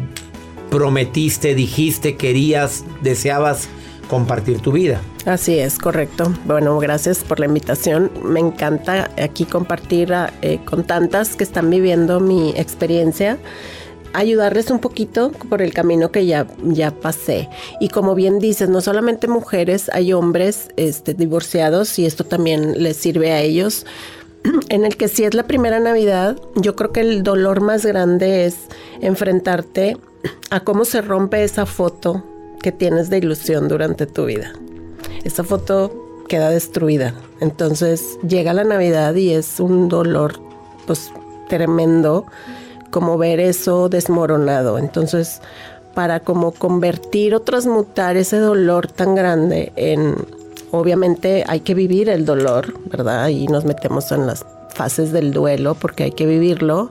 prometiste, 0.71 1.55
dijiste, 1.55 2.17
querías, 2.17 2.85
deseabas 3.03 3.69
compartir 4.09 4.61
tu 4.61 4.73
vida. 4.73 5.01
Así 5.27 5.59
es, 5.59 5.79
correcto. 5.79 6.33
Bueno, 6.45 6.79
gracias 6.79 7.19
por 7.23 7.39
la 7.39 7.47
invitación. 7.47 8.11
Me 8.25 8.41
encanta 8.41 9.11
aquí 9.23 9.45
compartir 9.45 10.13
eh, 10.43 10.59
con 10.65 10.85
tantas 10.85 11.37
que 11.37 11.45
están 11.45 11.71
viviendo 11.71 12.19
mi 12.19 12.51
experiencia 12.57 13.39
ayudarles 14.13 14.71
un 14.71 14.79
poquito 14.79 15.33
por 15.49 15.63
el 15.63 15.73
camino 15.73 16.11
que 16.11 16.27
ya, 16.27 16.47
ya 16.65 16.91
pasé. 16.91 17.49
Y 17.81 17.89
como 17.89 18.15
bien 18.15 18.39
dices, 18.39 18.69
no 18.69 18.81
solamente 18.81 19.29
mujeres, 19.29 19.91
hay 19.93 20.13
hombres 20.13 20.69
este, 20.77 21.15
divorciados 21.15 21.99
y 21.99 22.07
esto 22.07 22.25
también 22.25 22.83
les 22.83 22.97
sirve 22.97 23.33
a 23.33 23.41
ellos. 23.41 23.87
En 24.71 24.85
el 24.85 24.97
que 24.97 25.09
si 25.09 25.25
es 25.25 25.35
la 25.35 25.47
primera 25.47 25.81
Navidad, 25.81 26.41
yo 26.55 26.75
creo 26.75 26.93
que 26.93 27.01
el 27.01 27.23
dolor 27.23 27.61
más 27.61 27.85
grande 27.85 28.47
es 28.47 28.57
enfrentarte 29.01 29.97
a 30.51 30.61
cómo 30.61 30.85
se 30.85 31.03
rompe 31.03 31.45
esa 31.45 31.67
foto 31.67 32.25
que 32.63 32.73
tienes 32.73 33.11
de 33.11 33.19
ilusión 33.19 33.69
durante 33.69 34.07
tu 34.07 34.27
vida. 34.27 34.53
Esa 35.25 35.45
foto 35.45 36.25
queda 36.29 36.51
destruida. 36.51 37.15
Entonces 37.41 38.19
llega 38.27 38.55
la 38.55 38.65
Navidad 38.65 39.15
y 39.15 39.31
es 39.33 39.61
un 39.61 39.89
dolor 39.89 40.41
pues 40.87 41.13
tremendo 41.49 42.27
como 42.91 43.19
ver 43.19 43.41
eso 43.41 43.89
desmoronado. 43.89 44.79
Entonces, 44.79 45.41
para 45.95 46.21
como 46.21 46.53
convertir 46.53 47.35
o 47.35 47.41
transmutar 47.41 48.17
ese 48.17 48.39
dolor 48.39 48.87
tan 48.87 49.15
grande 49.15 49.73
en 49.77 50.17
obviamente 50.73 51.45
hay 51.49 51.61
que 51.61 51.75
vivir 51.75 52.09
el 52.09 52.25
dolor, 52.25 52.75
¿verdad? 52.91 53.29
Y 53.29 53.49
nos 53.49 53.65
metemos 53.65 54.13
en 54.13 54.27
las 54.27 54.45
fases 54.69 55.13
del 55.13 55.33
duelo 55.33 55.75
porque 55.75 56.05
hay 56.05 56.13
que 56.13 56.27
vivirlo 56.27 56.91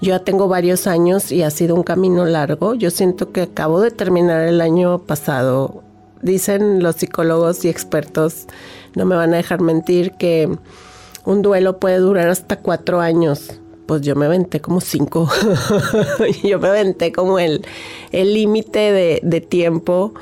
yo 0.00 0.10
ya 0.10 0.18
tengo 0.18 0.46
varios 0.46 0.86
años 0.86 1.32
y 1.32 1.42
ha 1.42 1.50
sido 1.50 1.74
un 1.74 1.82
camino 1.82 2.26
largo. 2.26 2.74
Yo 2.74 2.90
siento 2.90 3.32
que 3.32 3.42
acabo 3.42 3.80
de 3.80 3.90
terminar 3.90 4.46
el 4.46 4.60
año 4.60 4.98
pasado. 4.98 5.82
Dicen 6.20 6.82
los 6.82 6.96
psicólogos 6.96 7.64
y 7.64 7.68
expertos, 7.68 8.46
no 8.94 9.06
me 9.06 9.16
van 9.16 9.32
a 9.32 9.38
dejar 9.38 9.60
mentir, 9.60 10.12
que 10.12 10.50
un 11.24 11.42
duelo 11.42 11.78
puede 11.78 11.98
durar 11.98 12.28
hasta 12.28 12.56
cuatro 12.56 13.00
años. 13.00 13.52
Pues 13.86 14.02
yo 14.02 14.16
me 14.16 14.26
aventé 14.26 14.60
como 14.60 14.80
cinco. 14.80 15.28
yo 16.44 16.58
me 16.58 16.68
aventé 16.68 17.12
como 17.12 17.38
el 17.38 17.62
límite 18.12 18.92
de, 18.92 19.20
de, 19.22 19.40
tiempo. 19.40 20.12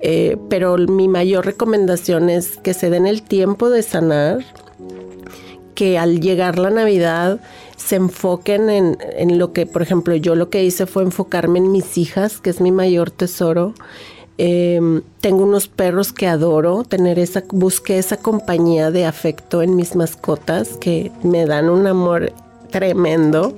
Eh, 0.00 0.36
pero 0.50 0.76
mi 0.76 1.08
mayor 1.08 1.46
recomendación 1.46 2.28
es 2.28 2.58
que 2.58 2.74
se 2.74 2.90
den 2.90 3.06
el 3.06 3.22
tiempo 3.22 3.70
de 3.70 3.82
sanar, 3.82 4.44
que 5.74 5.98
al 5.98 6.20
llegar 6.20 6.58
la 6.58 6.68
Navidad 6.68 7.40
se 7.76 7.96
enfoquen 7.96 8.68
en, 8.68 8.98
en, 9.00 9.38
lo 9.38 9.54
que, 9.54 9.64
por 9.64 9.80
ejemplo, 9.80 10.14
yo 10.14 10.34
lo 10.34 10.50
que 10.50 10.62
hice 10.62 10.84
fue 10.84 11.04
enfocarme 11.04 11.58
en 11.58 11.72
mis 11.72 11.96
hijas, 11.96 12.40
que 12.40 12.50
es 12.50 12.60
mi 12.60 12.70
mayor 12.70 13.10
tesoro. 13.10 13.72
Em, 14.36 15.02
tengo 15.20 15.44
unos 15.44 15.68
perros 15.68 16.12
que 16.12 16.26
adoro, 16.26 16.82
tener 16.82 17.20
esa, 17.20 17.44
busqué 17.50 17.98
esa 17.98 18.16
compañía 18.16 18.90
de 18.90 19.06
afecto 19.06 19.62
en 19.62 19.76
mis 19.76 19.94
mascotas 19.94 20.76
que 20.76 21.12
me 21.22 21.46
dan 21.46 21.70
un 21.70 21.86
amor 21.86 22.32
tremendo. 22.74 23.54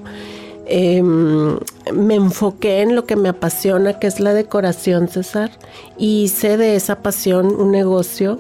Em, 0.66 1.56
me 1.94 2.16
enfoqué 2.16 2.82
en 2.82 2.94
lo 2.94 3.06
que 3.06 3.16
me 3.16 3.30
apasiona, 3.30 3.98
que 3.98 4.08
es 4.08 4.20
la 4.20 4.34
decoración, 4.34 5.08
César, 5.08 5.50
y 5.96 6.24
hice 6.24 6.58
de 6.58 6.76
esa 6.76 6.96
pasión 6.96 7.46
un 7.58 7.70
negocio 7.70 8.38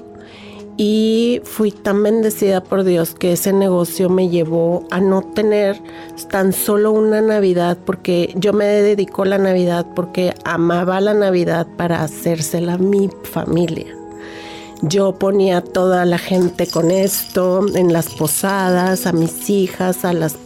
y 0.76 1.40
fui 1.44 1.70
tan 1.70 2.02
bendecida 2.02 2.62
por 2.62 2.84
Dios 2.84 3.14
que 3.14 3.32
ese 3.32 3.54
negocio 3.54 4.10
me 4.10 4.28
llevó 4.28 4.84
a 4.90 5.00
no 5.00 5.22
tener 5.22 5.80
tan 6.30 6.52
solo 6.52 6.92
una 6.92 7.22
Navidad, 7.22 7.78
porque 7.86 8.34
yo 8.36 8.52
me 8.52 8.66
dedico 8.66 9.22
a 9.22 9.26
la 9.26 9.38
Navidad 9.38 9.86
porque 9.94 10.34
amaba 10.44 11.00
la 11.00 11.14
Navidad 11.14 11.66
para 11.78 12.02
hacérsela 12.02 12.74
a 12.74 12.78
mi 12.78 13.08
familia. 13.22 13.86
Yo 14.82 15.14
ponía 15.14 15.58
a 15.58 15.62
toda 15.62 16.04
la 16.04 16.18
gente 16.18 16.66
con 16.66 16.90
esto, 16.90 17.64
en 17.74 17.94
las 17.94 18.10
posadas, 18.10 19.06
a 19.06 19.12
mis 19.12 19.48
hijas, 19.48 20.04
a 20.04 20.12
las 20.12 20.36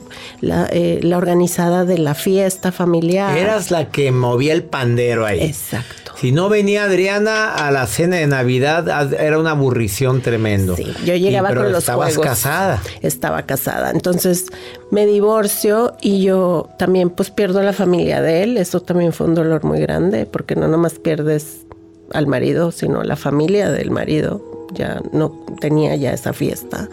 la, 0.41 0.69
eh, 0.71 1.01
la, 1.03 1.19
organizada 1.19 1.85
de 1.85 1.99
la 1.99 2.15
fiesta 2.15 2.73
familiar. 2.73 3.37
Eras 3.37 3.71
la 3.71 3.91
que 3.91 4.13
movía 4.13 4.53
el 4.53 4.63
pandero 4.63 5.27
ahí. 5.27 5.41
Exacto. 5.41 6.13
Si 6.21 6.33
no 6.33 6.49
venía 6.51 6.85
Adriana 6.85 7.55
a 7.55 7.71
la 7.71 7.87
cena 7.87 8.17
de 8.17 8.27
Navidad, 8.27 9.13
era 9.19 9.39
una 9.39 9.53
aburrición 9.53 10.21
tremendo. 10.21 10.77
Sí, 10.77 10.93
yo 11.07 11.15
llegaba 11.17 11.49
Y- 11.49 11.53
pero 11.53 11.63
con 11.63 11.73
los 11.73 11.85
estabas 11.85 12.09
juegos. 12.15 12.27
casada. 12.27 12.83
Estaba 13.01 13.43
casada. 13.47 13.91
Entonces 13.91 14.47
me 14.91 15.07
divorcio 15.07 15.95
y 16.03 16.23
yo 16.23 16.69
también 16.79 17.09
pues 17.09 17.31
pierdo 17.31 17.63
la 17.63 17.73
familia 17.73 18.21
de 18.21 18.43
él. 18.43 18.59
Eso 18.59 18.81
también 18.83 19.13
fue 19.15 19.29
un 19.29 19.35
dolor 19.35 19.65
muy 19.65 19.81
grande 19.81 20.27
porque 20.27 20.57
no 20.57 20.69
nomás 20.69 20.95
pierdes 20.95 21.65
al 22.13 22.27
marido, 22.27 22.71
sino 22.71 23.03
la 23.03 23.17
familia 23.17 23.71
del 23.71 23.91
marido. 23.91 24.43
Ya 24.75 25.01
no 25.13 25.47
tenía 25.61 25.97
ya 25.97 26.13
esa 26.13 26.33
fiesta. 26.35 26.89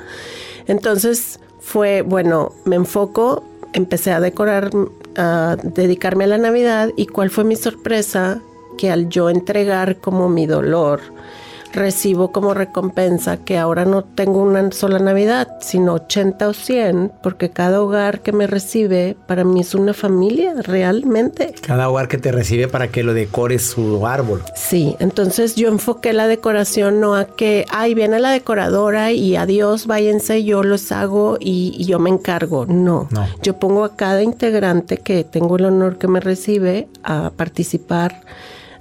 Entonces 0.68 1.40
fue, 1.68 2.02
bueno, 2.02 2.54
me 2.64 2.78
enfoco, 2.78 3.44
empecé 3.74 4.14
a 4.14 4.22
decorar, 4.22 4.72
a 5.18 5.58
dedicarme 5.62 6.24
a 6.24 6.28
la 6.28 6.38
Navidad 6.38 6.92
y 6.96 7.08
cuál 7.08 7.30
fue 7.30 7.44
mi 7.44 7.58
sorpresa 7.58 8.40
que 8.78 8.90
al 8.90 9.10
yo 9.10 9.30
entregar 9.30 9.98
como 9.98 10.30
mi 10.30 10.46
dolor, 10.46 11.02
recibo 11.78 12.32
como 12.32 12.54
recompensa 12.54 13.38
que 13.38 13.58
ahora 13.58 13.86
no 13.86 14.04
tengo 14.04 14.42
una 14.42 14.72
sola 14.72 15.00
Navidad, 15.00 15.58
sino 15.62 15.94
80 15.94 16.48
o 16.50 16.54
100, 16.54 17.12
porque 17.24 17.50
cada 17.50 17.82
hogar 17.82 18.22
que 18.22 18.32
me 18.32 18.48
recibe 18.48 19.16
para 19.28 19.44
mí 19.44 19.62
es 19.62 19.74
una 19.76 19.94
familia 19.94 20.54
realmente. 20.62 21.54
Cada 21.66 21.90
hogar 21.90 22.08
que 22.08 22.18
te 22.18 22.32
recibe 22.32 22.68
para 22.68 22.90
que 22.90 23.04
lo 23.04 23.14
decores 23.14 23.66
su 23.68 24.06
árbol. 24.06 24.44
Sí, 24.56 24.96
entonces 25.00 25.56
yo 25.56 25.70
enfoqué 25.70 26.14
la 26.14 26.28
decoración 26.28 27.00
no 27.00 27.16
a 27.16 27.26
que, 27.26 27.66
ay, 27.70 27.94
viene 27.94 28.20
la 28.20 28.32
decoradora 28.32 29.12
y 29.12 29.36
adiós, 29.36 29.88
váyanse, 29.88 30.44
yo 30.44 30.64
los 30.64 30.92
hago 30.92 31.38
y, 31.40 31.74
y 31.78 31.86
yo 31.86 32.00
me 32.00 32.10
encargo. 32.10 32.66
No. 32.66 33.08
No. 33.12 33.28
yo 33.44 33.60
pongo 33.60 33.84
a 33.84 33.96
cada 33.96 34.24
integrante 34.24 34.98
que 34.98 35.24
tengo 35.24 35.58
el 35.58 35.66
honor 35.66 35.98
que 35.98 36.08
me 36.08 36.20
recibe 36.20 36.88
a 37.04 37.32
participar, 37.36 38.22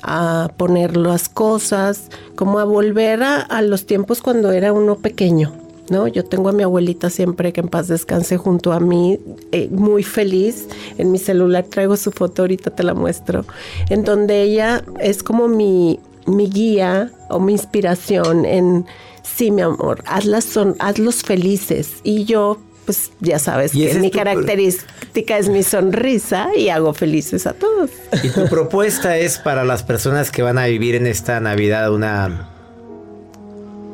a 0.06 0.52
poner 0.56 0.96
las 0.96 1.28
cosas, 1.28 2.10
como 2.36 2.60
a 2.60 2.64
volver 2.64 3.22
a, 3.24 3.60
los 3.62 3.86
tiempos 3.86 4.22
cuando 4.22 4.52
era 4.52 4.72
uno 4.72 4.96
pequeño. 4.96 5.52
¿No? 5.88 6.08
Yo 6.08 6.24
tengo 6.24 6.48
a 6.48 6.52
mi 6.52 6.64
abuelita 6.64 7.10
siempre 7.10 7.52
que 7.52 7.60
en 7.60 7.68
paz 7.68 7.86
descanse 7.86 8.36
junto 8.36 8.72
a 8.72 8.80
mí, 8.80 9.20
eh, 9.52 9.68
muy 9.70 10.02
feliz. 10.02 10.66
En 10.98 11.12
mi 11.12 11.18
celular 11.18 11.64
traigo 11.64 11.96
su 11.96 12.10
foto, 12.10 12.42
ahorita 12.42 12.70
te 12.70 12.82
la 12.82 12.92
muestro, 12.92 13.44
en 13.88 14.02
donde 14.02 14.42
ella 14.42 14.82
es 14.98 15.22
como 15.22 15.46
mi, 15.46 16.00
mi 16.26 16.48
guía 16.48 17.12
o 17.28 17.38
mi 17.38 17.52
inspiración 17.52 18.44
en, 18.44 18.84
sí, 19.22 19.52
mi 19.52 19.62
amor, 19.62 20.02
hazlas 20.06 20.44
son, 20.44 20.74
hazlos 20.80 21.22
felices. 21.22 22.00
Y 22.02 22.24
yo, 22.24 22.58
pues 22.86 23.10
ya 23.20 23.38
sabes 23.38 23.72
que 23.72 23.90
es 23.90 23.98
mi 23.98 24.10
tu- 24.10 24.16
característica 24.18 25.36
es 25.36 25.48
mi 25.50 25.62
sonrisa 25.62 26.48
y 26.56 26.68
hago 26.70 26.94
felices 26.94 27.46
a 27.46 27.52
todos. 27.52 27.90
Y 28.22 28.28
tu 28.30 28.46
propuesta 28.48 29.18
es 29.18 29.36
para 29.38 29.64
las 29.64 29.82
personas 29.82 30.30
que 30.30 30.40
van 30.42 30.56
a 30.58 30.66
vivir 30.66 30.94
en 30.94 31.06
esta 31.06 31.38
Navidad 31.40 31.92
una, 31.92 32.48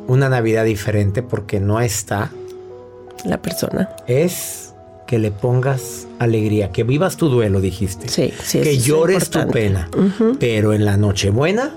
una 0.07 0.29
Navidad 0.29 0.65
diferente 0.65 1.23
porque 1.23 1.59
no 1.59 1.81
está. 1.81 2.31
La 3.25 3.41
persona. 3.41 3.89
Es 4.07 4.73
que 5.07 5.17
le 5.19 5.31
pongas 5.31 6.07
alegría, 6.19 6.71
que 6.71 6.83
vivas 6.83 7.17
tu 7.17 7.29
duelo, 7.29 7.61
dijiste. 7.61 8.09
Sí, 8.09 8.33
sí, 8.43 8.61
Que 8.61 8.77
llores 8.77 9.29
tu 9.29 9.47
pena. 9.49 9.89
Pero 10.39 10.73
en 10.73 10.85
la 10.85 10.97
Nochebuena, 10.97 11.71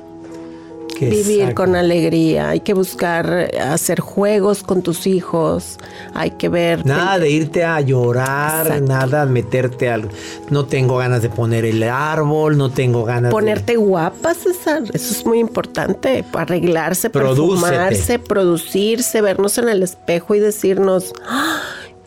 Vivir 1.00 1.52
con 1.54 1.76
alegría, 1.76 2.48
hay 2.50 2.60
que 2.60 2.72
buscar 2.72 3.50
hacer 3.60 4.00
juegos 4.00 4.62
con 4.62 4.82
tus 4.82 5.06
hijos, 5.06 5.78
hay 6.14 6.30
que 6.32 6.48
ver... 6.48 6.86
Nada 6.86 7.18
de 7.18 7.28
irte 7.30 7.64
a 7.64 7.80
llorar, 7.80 8.66
Exacto. 8.66 8.86
nada 8.86 9.26
de 9.26 9.32
meterte 9.32 9.90
al... 9.90 10.08
No 10.50 10.64
tengo 10.66 10.96
ganas 10.96 11.22
de 11.22 11.28
poner 11.28 11.64
el 11.64 11.82
árbol, 11.82 12.56
no 12.56 12.70
tengo 12.70 13.04
ganas 13.04 13.30
de... 13.30 13.32
Ponerte 13.32 13.76
guapa, 13.76 14.32
César, 14.34 14.82
eso 14.94 15.12
es 15.14 15.26
muy 15.26 15.38
importante. 15.38 16.24
Arreglarse, 16.32 17.10
Prodúcete. 17.10 17.70
perfumarse, 17.70 18.18
producirse, 18.18 19.20
vernos 19.20 19.58
en 19.58 19.68
el 19.68 19.82
espejo 19.82 20.34
y 20.34 20.40
decirnos, 20.40 21.12
"Ah, 21.28 21.60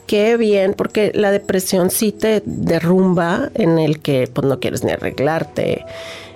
qué 0.08 0.38
bien, 0.38 0.74
porque 0.76 1.12
la 1.14 1.30
depresión 1.32 1.92
sí 1.92 2.12
te 2.12 2.42
derrumba 2.46 3.52
en 3.54 3.78
el 3.78 4.00
que 4.00 4.28
pues 4.34 4.48
no 4.48 4.60
quieres 4.60 4.84
ni 4.84 4.92
arreglarte. 4.92 5.86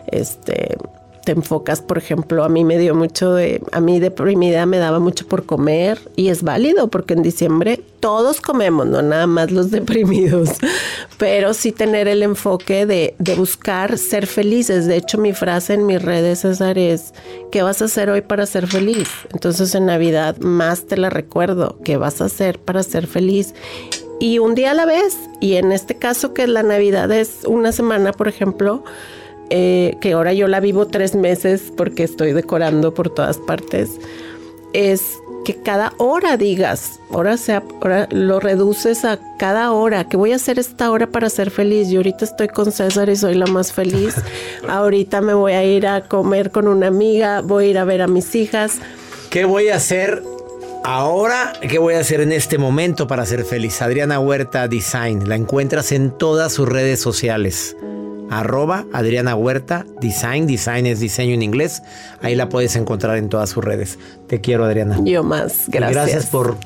Este, 0.07 0.77
te 1.23 1.31
enfocas, 1.31 1.81
por 1.81 1.97
ejemplo, 1.97 2.43
a 2.43 2.49
mí 2.49 2.63
me 2.63 2.77
dio 2.77 2.95
mucho 2.95 3.33
de, 3.33 3.61
a 3.71 3.79
mí 3.79 3.99
deprimida 3.99 4.65
me 4.65 4.77
daba 4.77 4.99
mucho 4.99 5.25
por 5.27 5.45
comer 5.45 5.99
y 6.15 6.29
es 6.29 6.43
válido 6.43 6.89
porque 6.89 7.13
en 7.13 7.23
diciembre 7.23 7.81
todos 7.99 8.41
comemos, 8.41 8.85
no 8.87 9.01
nada 9.01 9.27
más 9.27 9.51
los 9.51 9.71
deprimidos, 9.71 10.49
pero 11.17 11.53
sí 11.53 11.71
tener 11.71 12.07
el 12.07 12.23
enfoque 12.23 12.85
de, 12.85 13.15
buscar 13.37 13.97
ser 13.97 14.27
felices. 14.27 14.85
De 14.85 14.97
hecho, 14.97 15.17
mi 15.17 15.33
frase 15.33 15.73
en 15.73 15.85
mis 15.85 16.01
redes, 16.01 16.39
César, 16.39 16.77
es, 16.77 17.13
¿qué 17.51 17.63
vas 17.63 17.81
a 17.81 17.85
hacer 17.85 18.09
hoy 18.09 18.21
para 18.21 18.45
ser 18.45 18.67
feliz? 18.67 19.09
Entonces 19.31 19.73
en 19.75 19.85
Navidad 19.85 20.37
más 20.39 20.85
te 20.85 20.97
la 20.97 21.09
recuerdo, 21.09 21.79
¿qué 21.83 21.97
vas 21.97 22.21
a 22.21 22.25
hacer 22.25 22.59
para 22.59 22.83
ser 22.83 23.07
feliz? 23.07 23.53
Y 24.19 24.39
un 24.39 24.55
día 24.55 24.71
a 24.71 24.73
la 24.73 24.85
vez, 24.85 25.17
y 25.39 25.55
en 25.55 25.71
este 25.71 25.95
caso 25.95 26.33
que 26.33 26.47
la 26.47 26.63
Navidad 26.63 27.11
es 27.11 27.39
una 27.45 27.71
semana, 27.71 28.11
por 28.11 28.27
ejemplo, 28.27 28.83
eh, 29.49 29.97
que 30.01 30.13
ahora 30.13 30.33
yo 30.33 30.47
la 30.47 30.59
vivo 30.59 30.87
tres 30.87 31.15
meses 31.15 31.71
porque 31.75 32.03
estoy 32.03 32.33
decorando 32.33 32.93
por 32.93 33.09
todas 33.09 33.37
partes, 33.37 33.91
es 34.73 35.01
que 35.43 35.55
cada 35.55 35.93
hora 35.97 36.37
digas, 36.37 36.99
ahora 37.11 37.37
sea, 37.37 37.63
ahora 37.81 38.07
lo 38.11 38.39
reduces 38.39 39.05
a 39.05 39.19
cada 39.37 39.71
hora, 39.71 40.07
que 40.07 40.17
voy 40.17 40.31
a 40.31 40.37
hacer 40.37 40.57
esta 40.57 40.89
hora 40.89 41.07
para 41.07 41.29
ser 41.29 41.51
feliz. 41.51 41.89
Yo 41.89 41.99
ahorita 41.99 42.25
estoy 42.25 42.47
con 42.47 42.71
César 42.71 43.09
y 43.09 43.15
soy 43.15 43.35
la 43.35 43.45
más 43.45 43.73
feliz. 43.73 44.15
ahorita 44.67 45.21
me 45.21 45.33
voy 45.33 45.53
a 45.53 45.63
ir 45.63 45.85
a 45.85 46.07
comer 46.07 46.51
con 46.51 46.67
una 46.67 46.87
amiga, 46.87 47.41
voy 47.41 47.65
a 47.65 47.67
ir 47.69 47.77
a 47.77 47.85
ver 47.85 48.01
a 48.01 48.07
mis 48.07 48.33
hijas. 48.35 48.77
¿Qué 49.29 49.45
voy 49.45 49.69
a 49.69 49.75
hacer 49.75 50.23
ahora? 50.83 51.53
¿Qué 51.61 51.79
voy 51.79 51.95
a 51.95 51.99
hacer 51.99 52.21
en 52.21 52.31
este 52.31 52.57
momento 52.57 53.07
para 53.07 53.25
ser 53.25 53.43
feliz? 53.43 53.81
Adriana 53.81 54.19
Huerta 54.19 54.67
Design. 54.67 55.27
La 55.27 55.35
encuentras 55.35 55.91
en 55.91 56.17
todas 56.17 56.53
sus 56.53 56.69
redes 56.69 57.01
sociales. 57.01 57.75
Arroba 58.29 58.85
Adriana 58.93 59.35
Huerta 59.35 59.85
Design. 60.01 60.47
Design 60.47 60.85
es 60.85 60.99
diseño 60.99 61.33
en 61.33 61.41
inglés. 61.43 61.81
Ahí 62.21 62.35
la 62.35 62.49
puedes 62.49 62.75
encontrar 62.75 63.17
en 63.17 63.29
todas 63.29 63.49
sus 63.49 63.63
redes. 63.63 63.99
Te 64.27 64.41
quiero, 64.41 64.65
Adriana. 64.65 64.99
Yo 65.03 65.23
más, 65.23 65.67
Y 65.67 65.71
gracias. 65.71 66.05
gracias 66.05 66.25
por 66.27 66.57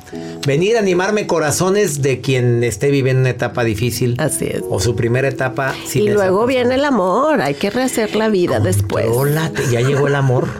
venir 0.46 0.78
a 0.78 0.80
animarme 0.80 1.28
corazones 1.28 2.02
de 2.02 2.22
quien 2.22 2.64
esté 2.64 2.90
viviendo 2.92 3.22
una 3.22 3.30
etapa 3.32 3.64
difícil. 3.64 4.16
Así 4.20 4.46
es. 4.46 4.64
O 4.70 4.80
su 4.80 4.96
primera 4.96 5.28
etapa. 5.28 5.74
sin 5.86 6.04
y 6.04 6.10
luego 6.10 6.46
viene 6.46 6.76
el 6.76 6.86
amor, 6.86 7.42
hay 7.42 7.56
que 7.56 7.70
rehacer 7.70 8.16
la 8.16 8.30
vida 8.30 8.60
después. 8.60 9.06
Contrólate, 9.06 9.64
ya 9.72 9.82
llegó 9.82 10.08
el 10.08 10.16
amor. 10.16 10.48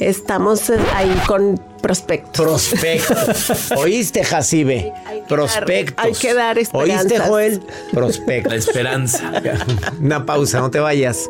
Estamos 0.00 0.68
eh, 0.68 0.78
ahí 0.94 1.14
con 1.26 1.58
prospectos. 1.80 2.32
Prospectos. 2.44 3.72
¿Oíste, 3.76 4.24
Jacibe? 4.24 4.92
Prospectos. 5.28 6.04
hay 6.04 6.12
que 6.12 6.34
dar 6.34 6.58
¿Oíste, 6.58 6.78
esperanzas. 6.78 7.28
Joel? 7.28 7.62
Prospectos. 7.92 8.52
La 8.52 8.58
esperanza. 8.58 9.42
Una 10.00 10.26
pausa, 10.26 10.60
no 10.60 10.70
te 10.70 10.80
vayas. 10.80 11.28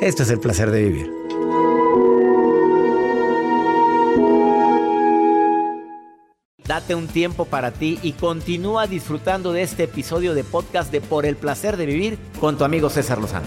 Esto 0.00 0.22
es 0.22 0.30
el 0.30 0.38
placer 0.38 0.70
de 0.70 0.82
vivir. 0.82 1.10
Date 6.66 6.94
un 6.94 7.08
tiempo 7.08 7.44
para 7.44 7.72
ti 7.72 7.98
y 8.02 8.12
continúa 8.12 8.86
disfrutando 8.86 9.52
de 9.52 9.62
este 9.62 9.84
episodio 9.84 10.34
de 10.34 10.44
podcast 10.44 10.90
de 10.90 11.00
Por 11.00 11.26
el 11.26 11.36
placer 11.36 11.76
de 11.76 11.86
vivir 11.86 12.18
con 12.40 12.56
tu 12.56 12.64
amigo 12.64 12.88
César 12.88 13.18
Lozano. 13.18 13.46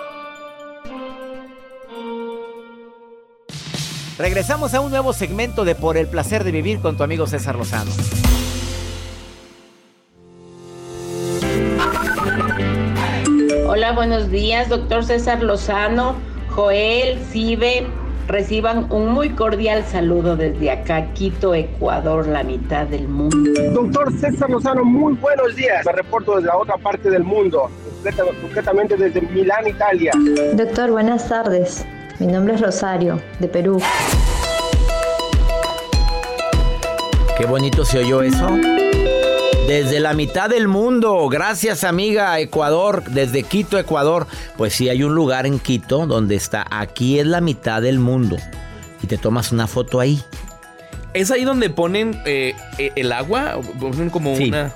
Regresamos 4.21 4.75
a 4.75 4.81
un 4.81 4.91
nuevo 4.91 5.13
segmento 5.13 5.65
de 5.65 5.73
Por 5.73 5.97
el 5.97 6.05
placer 6.05 6.43
de 6.43 6.51
vivir 6.51 6.79
con 6.79 6.95
tu 6.95 7.01
amigo 7.01 7.25
César 7.25 7.55
Lozano. 7.55 7.89
Hola, 13.65 13.93
buenos 13.93 14.29
días, 14.29 14.69
doctor 14.69 15.03
César 15.05 15.41
Lozano, 15.41 16.13
Joel, 16.49 17.17
Cibe. 17.31 17.87
Reciban 18.27 18.91
un 18.91 19.07
muy 19.07 19.31
cordial 19.31 19.83
saludo 19.85 20.37
desde 20.37 20.69
acá, 20.69 21.13
Quito, 21.13 21.55
Ecuador, 21.55 22.27
la 22.27 22.43
mitad 22.43 22.85
del 22.85 23.07
mundo. 23.07 23.59
Doctor 23.73 24.13
César 24.19 24.51
Lozano, 24.51 24.85
muy 24.85 25.13
buenos 25.15 25.55
días. 25.55 25.83
Me 25.83 25.93
reporto 25.93 26.35
desde 26.35 26.49
la 26.49 26.57
otra 26.57 26.77
parte 26.77 27.09
del 27.09 27.23
mundo, 27.23 27.71
concretamente 28.39 28.95
desde 28.97 29.19
Milán, 29.21 29.67
Italia. 29.67 30.11
Doctor, 30.53 30.91
buenas 30.91 31.27
tardes. 31.27 31.83
Mi 32.21 32.27
nombre 32.27 32.53
es 32.53 32.61
Rosario, 32.61 33.19
de 33.39 33.47
Perú. 33.47 33.81
Qué 37.35 37.47
bonito 37.47 37.83
se 37.83 37.97
oyó 37.97 38.21
eso. 38.21 38.47
Desde 39.67 39.99
la 39.99 40.13
mitad 40.13 40.47
del 40.47 40.67
mundo, 40.67 41.27
gracias 41.29 41.83
amiga 41.83 42.39
Ecuador, 42.39 43.03
desde 43.05 43.41
Quito, 43.41 43.79
Ecuador. 43.79 44.27
Pues 44.55 44.73
sí, 44.73 44.87
hay 44.87 45.01
un 45.01 45.15
lugar 45.15 45.47
en 45.47 45.57
Quito 45.57 46.05
donde 46.05 46.35
está, 46.35 46.63
aquí 46.69 47.17
es 47.17 47.25
la 47.25 47.41
mitad 47.41 47.81
del 47.81 47.97
mundo. 47.97 48.37
Y 49.01 49.07
te 49.07 49.17
tomas 49.17 49.51
una 49.51 49.65
foto 49.65 49.99
ahí. 49.99 50.21
¿Es 51.15 51.31
ahí 51.31 51.43
donde 51.43 51.71
ponen 51.71 52.21
eh, 52.27 52.53
eh, 52.77 52.91
el 52.97 53.13
agua? 53.13 53.59
Ponen 53.79 54.11
como 54.11 54.35
Sí. 54.35 54.49
una... 54.49 54.71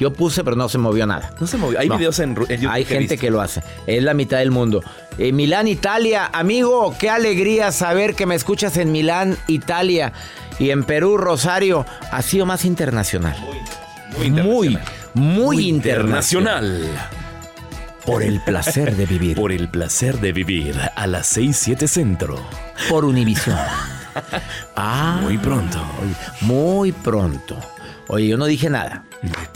Yo 0.00 0.12
puse, 0.14 0.42
pero 0.42 0.56
no 0.56 0.68
se 0.70 0.78
movió 0.78 1.06
nada. 1.06 1.30
No 1.38 1.46
se 1.46 1.58
movió. 1.58 1.78
Hay 1.78 1.88
No. 1.88 1.98
videos 1.98 2.18
en, 2.20 2.34
YouTube 2.34 2.68
Hay 2.70 2.86
gente 2.86 3.18
que 3.18 3.30
lo 3.30 3.40
hace. 3.42 3.62
Es 3.86 4.02
la 4.02 4.14
mitad 4.14 4.38
del 4.38 4.50
mundo. 4.50 4.82
Eh, 5.18 5.30
Milán, 5.30 5.68
Italia. 5.68 6.30
Amigo, 6.32 6.96
qué 6.98 7.10
alegría 7.10 7.70
saber 7.70 8.14
que 8.14 8.24
me 8.24 8.34
escuchas 8.34 8.78
en 8.78 8.90
Milán, 8.92 9.36
Italia. 9.46 10.14
Y 10.58 10.70
en 10.70 10.84
Perú, 10.84 11.18
Rosario. 11.18 11.84
Ha 12.10 12.22
sido 12.22 12.46
más 12.46 12.64
internacional. 12.64 13.36
Muy, 14.16 14.30
muy, 14.30 14.78
muy, 15.12 15.68
internacional. 15.68 16.80
Por 18.06 18.22
el 18.22 18.40
placer 18.40 18.96
de 18.96 19.04
vivir. 19.04 19.36
Por 19.36 19.52
el 19.52 19.68
placer 19.68 20.18
de 20.18 20.32
vivir 20.32 20.74
a 20.96 21.06
las 21.06 21.26
6, 21.26 21.54
7 21.56 21.86
centro. 21.88 22.36
Por 22.88 23.04
Univisión. 23.04 23.58
Ah, 24.74 25.20
Muy 25.22 25.38
pronto. 25.38 25.80
muy 26.40 26.90
pronto. 26.90 27.56
Oye, 28.12 28.26
yo 28.26 28.36
no 28.36 28.46
dije 28.46 28.68
nada. 28.68 29.04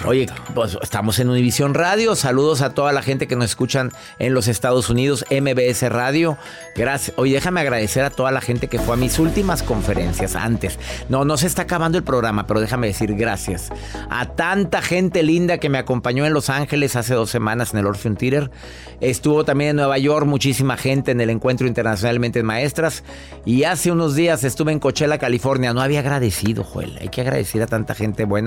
Oye, 0.06 0.26
pues 0.54 0.78
estamos 0.80 1.18
en 1.18 1.28
Univisión 1.28 1.74
Radio. 1.74 2.14
Saludos 2.14 2.60
a 2.62 2.70
toda 2.70 2.92
la 2.92 3.02
gente 3.02 3.26
que 3.26 3.34
nos 3.34 3.46
escuchan 3.46 3.90
en 4.20 4.32
los 4.32 4.46
Estados 4.46 4.90
Unidos, 4.90 5.24
MBS 5.28 5.90
Radio. 5.90 6.38
Gracias. 6.76 7.18
Oye, 7.18 7.34
déjame 7.34 7.62
agradecer 7.62 8.04
a 8.04 8.10
toda 8.10 8.30
la 8.30 8.40
gente 8.40 8.68
que 8.68 8.78
fue 8.78 8.94
a 8.94 8.96
mis 8.96 9.18
últimas 9.18 9.64
conferencias 9.64 10.36
antes. 10.36 10.78
No, 11.08 11.24
no 11.24 11.36
se 11.36 11.48
está 11.48 11.62
acabando 11.62 11.98
el 11.98 12.04
programa, 12.04 12.46
pero 12.46 12.60
déjame 12.60 12.86
decir 12.86 13.12
gracias 13.16 13.70
a 14.08 14.26
tanta 14.36 14.82
gente 14.82 15.24
linda 15.24 15.58
que 15.58 15.68
me 15.68 15.78
acompañó 15.78 16.24
en 16.24 16.32
Los 16.32 16.48
Ángeles 16.48 16.94
hace 16.94 17.14
dos 17.14 17.30
semanas 17.30 17.72
en 17.72 17.80
el 17.80 17.86
Orpheum 17.86 18.14
Theater. 18.14 18.52
Estuvo 19.00 19.44
también 19.44 19.70
en 19.70 19.76
Nueva 19.76 19.98
York 19.98 20.26
muchísima 20.26 20.76
gente 20.76 21.10
en 21.10 21.20
el 21.20 21.30
Encuentro 21.30 21.66
Internacionalmente 21.66 22.44
Maestras. 22.44 23.02
Y 23.44 23.64
hace 23.64 23.90
unos 23.90 24.14
días 24.14 24.44
estuve 24.44 24.70
en 24.70 24.78
Coachella, 24.78 25.18
California. 25.18 25.72
No 25.72 25.80
había 25.80 25.98
agradecido, 26.00 26.62
Joel. 26.62 26.96
Hay 27.00 27.08
que 27.08 27.22
agradecer 27.22 27.60
a 27.60 27.66
tanta 27.66 27.94
gente 27.96 28.24
buena 28.24 28.43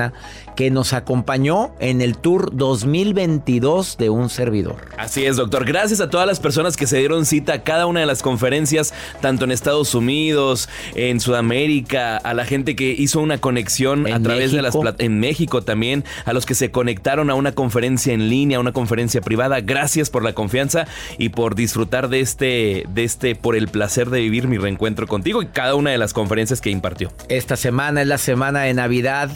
que 0.55 0.71
nos 0.71 0.93
acompañó 0.93 1.75
en 1.79 2.01
el 2.01 2.17
tour 2.17 2.55
2022 2.55 3.97
de 3.97 4.09
un 4.09 4.29
servidor. 4.29 4.77
Así 4.97 5.25
es, 5.25 5.37
doctor. 5.37 5.65
Gracias 5.65 6.01
a 6.01 6.09
todas 6.09 6.25
las 6.25 6.39
personas 6.39 6.75
que 6.75 6.87
se 6.87 6.97
dieron 6.97 7.25
cita 7.25 7.53
a 7.53 7.63
cada 7.63 7.85
una 7.85 7.99
de 7.99 8.05
las 8.05 8.21
conferencias, 8.21 8.93
tanto 9.21 9.45
en 9.45 9.51
Estados 9.51 9.93
Unidos, 9.93 10.69
en 10.95 11.19
Sudamérica, 11.19 12.17
a 12.17 12.33
la 12.33 12.45
gente 12.45 12.75
que 12.75 12.89
hizo 12.91 13.19
una 13.19 13.37
conexión 13.37 14.11
a 14.11 14.19
través 14.21 14.51
de 14.51 14.61
las 14.61 14.75
en 14.99 15.19
México 15.19 15.63
también, 15.63 16.03
a 16.25 16.33
los 16.33 16.45
que 16.45 16.55
se 16.55 16.71
conectaron 16.71 17.29
a 17.29 17.35
una 17.35 17.51
conferencia 17.51 18.13
en 18.13 18.29
línea, 18.29 18.57
a 18.57 18.61
una 18.61 18.71
conferencia 18.71 19.21
privada. 19.21 19.61
Gracias 19.61 20.09
por 20.09 20.23
la 20.23 20.33
confianza 20.33 20.87
y 21.17 21.29
por 21.29 21.55
disfrutar 21.55 22.09
de 22.09 22.19
este, 22.19 22.85
de 22.89 23.03
este, 23.03 23.35
por 23.35 23.55
el 23.55 23.67
placer 23.67 24.09
de 24.09 24.19
vivir 24.19 24.47
mi 24.47 24.57
reencuentro 24.57 25.07
contigo 25.07 25.41
y 25.41 25.47
cada 25.47 25.75
una 25.75 25.91
de 25.91 25.97
las 25.97 26.13
conferencias 26.13 26.61
que 26.61 26.69
impartió. 26.69 27.11
Esta 27.29 27.55
semana 27.55 28.01
es 28.01 28.07
la 28.07 28.17
semana 28.17 28.61
de 28.61 28.73
Navidad. 28.73 29.29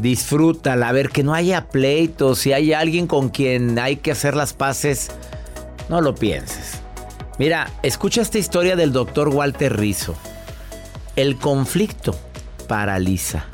Disfrútala, 0.00 0.88
a 0.88 0.92
ver 0.92 1.10
que 1.10 1.22
no 1.22 1.34
haya 1.34 1.68
pleitos. 1.68 2.38
Si 2.38 2.52
hay 2.52 2.72
alguien 2.72 3.06
con 3.06 3.28
quien 3.28 3.78
hay 3.78 3.96
que 3.96 4.12
hacer 4.12 4.34
las 4.34 4.54
paces, 4.54 5.10
no 5.88 6.00
lo 6.00 6.14
pienses. 6.14 6.80
Mira, 7.38 7.70
escucha 7.82 8.22
esta 8.22 8.38
historia 8.38 8.76
del 8.76 8.92
doctor 8.92 9.28
Walter 9.28 9.78
Rizzo. 9.78 10.14
El 11.16 11.36
conflicto 11.36 12.14
paraliza. 12.66 13.46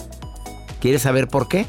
¿Quieres 0.81 1.03
saber 1.03 1.27
por 1.29 1.49
qué? 1.49 1.67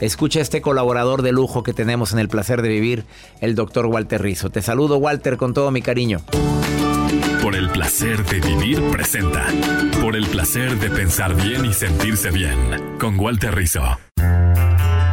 Escucha 0.00 0.38
a 0.38 0.42
este 0.42 0.62
colaborador 0.62 1.22
de 1.22 1.32
lujo 1.32 1.62
que 1.62 1.74
tenemos 1.74 2.12
en 2.12 2.18
el 2.18 2.28
placer 2.28 2.62
de 2.62 2.68
vivir, 2.68 3.04
el 3.40 3.54
doctor 3.54 3.86
Walter 3.86 4.22
Rizzo. 4.22 4.48
Te 4.48 4.62
saludo, 4.62 4.96
Walter, 4.98 5.36
con 5.36 5.54
todo 5.54 5.70
mi 5.70 5.82
cariño. 5.82 6.20
El 7.58 7.70
placer 7.70 8.24
de 8.24 8.38
vivir 8.38 8.80
presenta. 8.88 9.46
Por 10.00 10.14
el 10.14 10.28
placer 10.28 10.78
de 10.78 10.90
pensar 10.90 11.34
bien 11.34 11.64
y 11.64 11.72
sentirse 11.72 12.30
bien. 12.30 12.96
Con 13.00 13.18
Walter 13.18 13.52
Rizzo. 13.52 13.82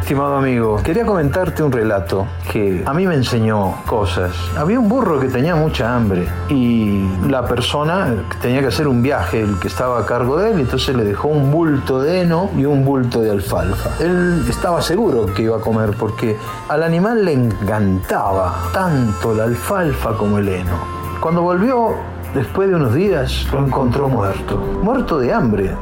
Estimado 0.00 0.36
amigo, 0.36 0.80
quería 0.80 1.04
comentarte 1.04 1.64
un 1.64 1.72
relato 1.72 2.24
que 2.52 2.84
a 2.86 2.94
mí 2.94 3.04
me 3.04 3.16
enseñó 3.16 3.82
cosas. 3.84 4.32
Había 4.56 4.78
un 4.78 4.88
burro 4.88 5.18
que 5.18 5.26
tenía 5.26 5.56
mucha 5.56 5.96
hambre 5.96 6.28
y 6.48 7.04
la 7.28 7.44
persona 7.48 8.14
tenía 8.40 8.60
que 8.60 8.68
hacer 8.68 8.86
un 8.86 9.02
viaje, 9.02 9.40
el 9.40 9.58
que 9.58 9.66
estaba 9.66 9.98
a 9.98 10.06
cargo 10.06 10.36
de 10.36 10.52
él, 10.52 10.60
entonces 10.60 10.94
le 10.94 11.02
dejó 11.02 11.26
un 11.26 11.50
bulto 11.50 12.00
de 12.00 12.20
heno 12.20 12.48
y 12.56 12.64
un 12.64 12.84
bulto 12.84 13.22
de 13.22 13.32
alfalfa. 13.32 13.90
Él 13.98 14.46
estaba 14.48 14.80
seguro 14.82 15.26
que 15.34 15.42
iba 15.42 15.56
a 15.56 15.60
comer 15.60 15.96
porque 15.98 16.36
al 16.68 16.84
animal 16.84 17.24
le 17.24 17.32
encantaba 17.32 18.70
tanto 18.72 19.34
la 19.34 19.42
alfalfa 19.42 20.16
como 20.16 20.38
el 20.38 20.48
heno. 20.48 20.96
Cuando 21.20 21.42
volvió, 21.42 21.96
después 22.34 22.68
de 22.68 22.74
unos 22.74 22.94
días, 22.94 23.46
lo 23.52 23.64
encontró 23.66 24.08
muerto, 24.08 24.56
muerto 24.82 25.18
de 25.18 25.32
hambre. 25.32 25.74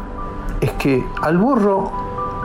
Es 0.61 0.73
que 0.73 1.05
al 1.23 1.39
burro 1.39 1.91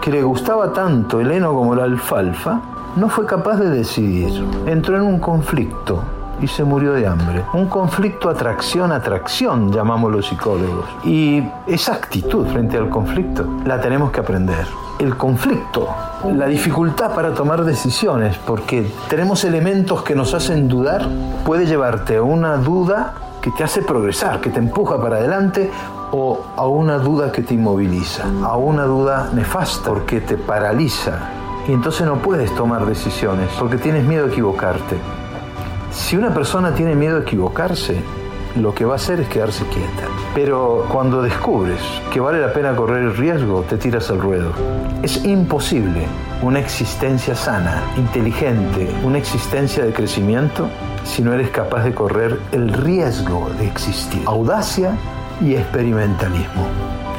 que 0.02 0.12
le 0.12 0.24
gustaba 0.24 0.72
tanto 0.74 1.20
el 1.20 1.32
heno 1.32 1.54
como 1.54 1.76
la 1.76 1.84
alfalfa, 1.84 2.62
no 2.96 3.10
fue 3.10 3.26
capaz 3.26 3.58
de 3.58 3.70
decidir. 3.70 4.44
Entró 4.66 4.96
en 4.96 5.04
un 5.04 5.20
conflicto 5.20 6.04
y 6.42 6.48
se 6.48 6.64
murió 6.64 6.94
de 6.94 7.06
hambre. 7.06 7.44
Un 7.54 7.68
conflicto 7.68 8.30
atracción-atracción, 8.30 9.72
llamamos 9.72 10.12
los 10.12 10.28
psicólogos. 10.28 10.86
Y 11.04 11.44
esa 11.68 11.94
actitud 11.94 12.48
frente 12.48 12.78
al 12.78 12.90
conflicto 12.90 13.46
la 13.66 13.80
tenemos 13.80 14.12
que 14.12 14.22
aprender. 14.22 14.66
El 15.00 15.16
conflicto, 15.16 15.88
la 16.34 16.48
dificultad 16.48 17.14
para 17.14 17.34
tomar 17.34 17.64
decisiones, 17.64 18.38
porque 18.38 18.92
tenemos 19.10 19.44
elementos 19.46 20.04
que 20.04 20.16
nos 20.16 20.34
hacen 20.34 20.68
dudar, 20.68 21.08
puede 21.46 21.66
llevarte 21.66 22.18
a 22.18 22.24
una 22.24 22.58
duda 22.58 23.14
que 23.50 23.58
te 23.58 23.64
hace 23.64 23.82
progresar, 23.82 24.42
que 24.42 24.52
te 24.52 24.60
empuja 24.60 25.02
para 25.02 25.18
adelante 25.18 25.72
o 26.12 26.40
a 26.56 26.68
una 26.68 27.00
duda 27.00 27.32
que 27.32 27.42
te 27.42 27.56
inmoviliza, 27.56 28.26
a 28.44 28.58
una 28.58 28.84
duda 28.84 29.32
nefasta 29.34 29.90
porque 29.90 30.22
te 30.22 30.38
paraliza 30.38 31.20
y 31.68 31.72
entonces 31.72 32.06
no 32.06 32.18
puedes 32.18 32.54
tomar 32.54 32.86
decisiones 32.86 33.50
porque 33.60 33.78
tienes 33.78 34.06
miedo 34.06 34.26
a 34.26 34.30
equivocarte. 34.30 34.98
Si 35.92 36.16
una 36.16 36.32
persona 36.32 36.76
tiene 36.76 36.94
miedo 36.96 37.18
a 37.18 37.22
equivocarse, 37.22 38.00
lo 38.60 38.74
que 38.74 38.86
va 38.86 38.94
a 38.94 38.96
hacer 38.96 39.20
es 39.20 39.28
quedarse 39.28 39.66
quieta. 39.66 40.08
Pero 40.36 40.86
cuando 40.92 41.22
descubres 41.22 41.80
que 42.12 42.20
vale 42.20 42.40
la 42.40 42.54
pena 42.54 42.76
correr 42.76 43.04
el 43.04 43.16
riesgo, 43.16 43.64
te 43.64 43.78
tiras 43.78 44.10
al 44.10 44.20
ruedo. 44.20 44.52
Es 45.02 45.24
imposible 45.26 46.06
una 46.42 46.60
existencia 46.60 47.36
sana, 47.36 47.84
inteligente, 47.98 48.90
una 49.04 49.18
existencia 49.18 49.84
de 49.84 49.94
crecimiento 49.94 50.70
si 51.04 51.22
no 51.22 51.34
eres 51.34 51.50
capaz 51.50 51.84
de 51.84 51.94
correr 51.94 52.40
el 52.52 52.70
riesgo 52.70 53.50
de 53.58 53.68
existir. 53.68 54.22
Audacia 54.26 54.92
y 55.42 55.56
experimentalismo. 55.56 56.68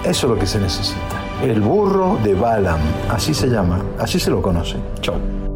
Eso 0.04 0.26
es 0.26 0.32
lo 0.32 0.38
que 0.38 0.46
se 0.46 0.60
necesita. 0.60 1.20
El 1.42 1.60
burro 1.60 2.18
de 2.22 2.34
Balaam, 2.34 2.80
así 3.08 3.34
se 3.34 3.48
llama, 3.48 3.80
así 3.98 4.18
se 4.20 4.30
lo 4.30 4.42
conoce. 4.42 4.76
Chau. 5.00 5.49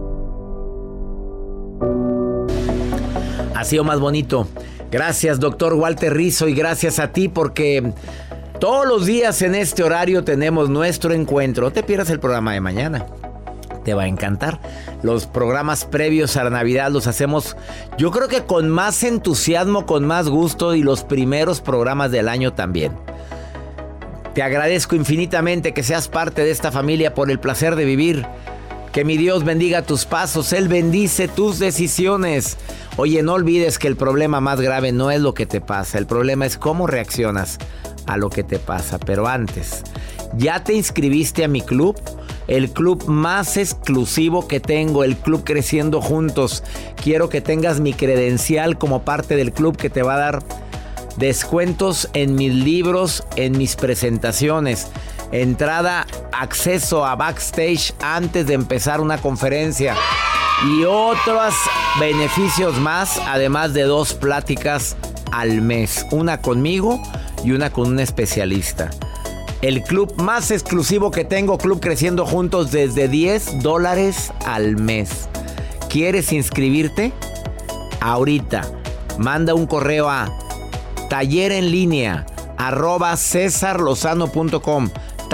Ha 3.64 3.66
sido 3.66 3.82
más 3.82 3.98
bonito. 3.98 4.46
Gracias, 4.90 5.40
doctor 5.40 5.72
Walter 5.72 6.12
Rizzo, 6.12 6.48
y 6.48 6.54
gracias 6.54 6.98
a 6.98 7.12
ti 7.12 7.28
porque 7.30 7.94
todos 8.60 8.86
los 8.86 9.06
días 9.06 9.40
en 9.40 9.54
este 9.54 9.82
horario 9.82 10.22
tenemos 10.22 10.68
nuestro 10.68 11.14
encuentro. 11.14 11.64
No 11.64 11.72
te 11.72 11.82
pierdas 11.82 12.10
el 12.10 12.20
programa 12.20 12.52
de 12.52 12.60
mañana. 12.60 13.06
Te 13.82 13.94
va 13.94 14.02
a 14.02 14.06
encantar. 14.06 14.60
Los 15.02 15.24
programas 15.24 15.86
previos 15.86 16.36
a 16.36 16.44
la 16.44 16.50
Navidad 16.50 16.90
los 16.90 17.06
hacemos, 17.06 17.56
yo 17.96 18.10
creo 18.10 18.28
que 18.28 18.42
con 18.42 18.68
más 18.68 19.02
entusiasmo, 19.02 19.86
con 19.86 20.04
más 20.04 20.28
gusto 20.28 20.74
y 20.74 20.82
los 20.82 21.02
primeros 21.02 21.62
programas 21.62 22.10
del 22.10 22.28
año 22.28 22.52
también. 22.52 22.92
Te 24.34 24.42
agradezco 24.42 24.94
infinitamente 24.94 25.72
que 25.72 25.82
seas 25.82 26.08
parte 26.08 26.44
de 26.44 26.50
esta 26.50 26.70
familia 26.70 27.14
por 27.14 27.30
el 27.30 27.40
placer 27.40 27.76
de 27.76 27.86
vivir. 27.86 28.26
Que 28.94 29.04
mi 29.04 29.16
Dios 29.16 29.42
bendiga 29.42 29.82
tus 29.82 30.04
pasos, 30.04 30.52
Él 30.52 30.68
bendice 30.68 31.26
tus 31.26 31.58
decisiones. 31.58 32.56
Oye, 32.96 33.24
no 33.24 33.32
olvides 33.32 33.80
que 33.80 33.88
el 33.88 33.96
problema 33.96 34.40
más 34.40 34.60
grave 34.60 34.92
no 34.92 35.10
es 35.10 35.20
lo 35.20 35.34
que 35.34 35.46
te 35.46 35.60
pasa, 35.60 35.98
el 35.98 36.06
problema 36.06 36.46
es 36.46 36.56
cómo 36.56 36.86
reaccionas 36.86 37.58
a 38.06 38.16
lo 38.16 38.30
que 38.30 38.44
te 38.44 38.60
pasa. 38.60 39.00
Pero 39.00 39.26
antes, 39.26 39.82
¿ya 40.36 40.62
te 40.62 40.74
inscribiste 40.74 41.42
a 41.42 41.48
mi 41.48 41.60
club? 41.60 42.00
El 42.46 42.70
club 42.70 43.04
más 43.08 43.56
exclusivo 43.56 44.46
que 44.46 44.60
tengo, 44.60 45.02
el 45.02 45.16
club 45.16 45.42
Creciendo 45.42 46.00
Juntos. 46.00 46.62
Quiero 47.02 47.28
que 47.28 47.40
tengas 47.40 47.80
mi 47.80 47.94
credencial 47.94 48.78
como 48.78 49.04
parte 49.04 49.34
del 49.34 49.50
club 49.50 49.76
que 49.76 49.90
te 49.90 50.04
va 50.04 50.14
a 50.14 50.18
dar 50.18 50.44
descuentos 51.16 52.08
en 52.12 52.36
mis 52.36 52.54
libros, 52.54 53.24
en 53.34 53.58
mis 53.58 53.74
presentaciones, 53.74 54.86
entrada, 55.32 56.06
acceso 56.32 57.04
a 57.04 57.16
backstage 57.16 57.92
antes 58.00 58.46
de 58.46 58.54
empezar 58.54 59.00
una 59.00 59.18
conferencia 59.18 59.96
y 60.66 60.84
otros 60.84 61.54
beneficios 61.98 62.78
más, 62.78 63.20
además 63.26 63.74
de 63.74 63.82
dos 63.82 64.14
pláticas 64.14 64.96
al 65.32 65.60
mes. 65.60 66.06
Una 66.10 66.40
conmigo 66.40 67.00
y 67.44 67.52
una 67.52 67.70
con 67.70 67.88
un 67.88 68.00
especialista. 68.00 68.90
El 69.62 69.82
club 69.82 70.14
más 70.20 70.50
exclusivo 70.50 71.10
que 71.10 71.24
tengo, 71.24 71.56
Club 71.56 71.80
Creciendo 71.80 72.26
Juntos, 72.26 72.70
desde 72.70 73.08
10 73.08 73.62
dólares 73.62 74.30
al 74.44 74.76
mes. 74.76 75.28
¿Quieres 75.88 76.32
inscribirte? 76.32 77.12
Ahorita. 78.00 78.62
Manda 79.18 79.54
un 79.54 79.66
correo 79.66 80.10
a 80.10 80.30
taller 81.08 81.52
en 81.52 81.70
línea 81.70 82.26
arroba 82.58 83.16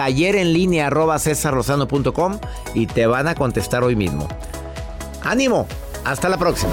taller 0.01 0.37
en 0.37 0.55
línea 0.55 0.87
arroba 0.87 1.19
cesarlozano.com 1.19 2.39
y 2.73 2.87
te 2.87 3.07
van 3.07 3.29
a 3.29 3.35
contestar 3.35 3.85
hoy 3.85 3.97
mismo. 3.97 4.27
¡Ánimo! 5.23 5.67
Hasta 6.07 6.31
la 6.31 6.39
próxima. 6.39 6.73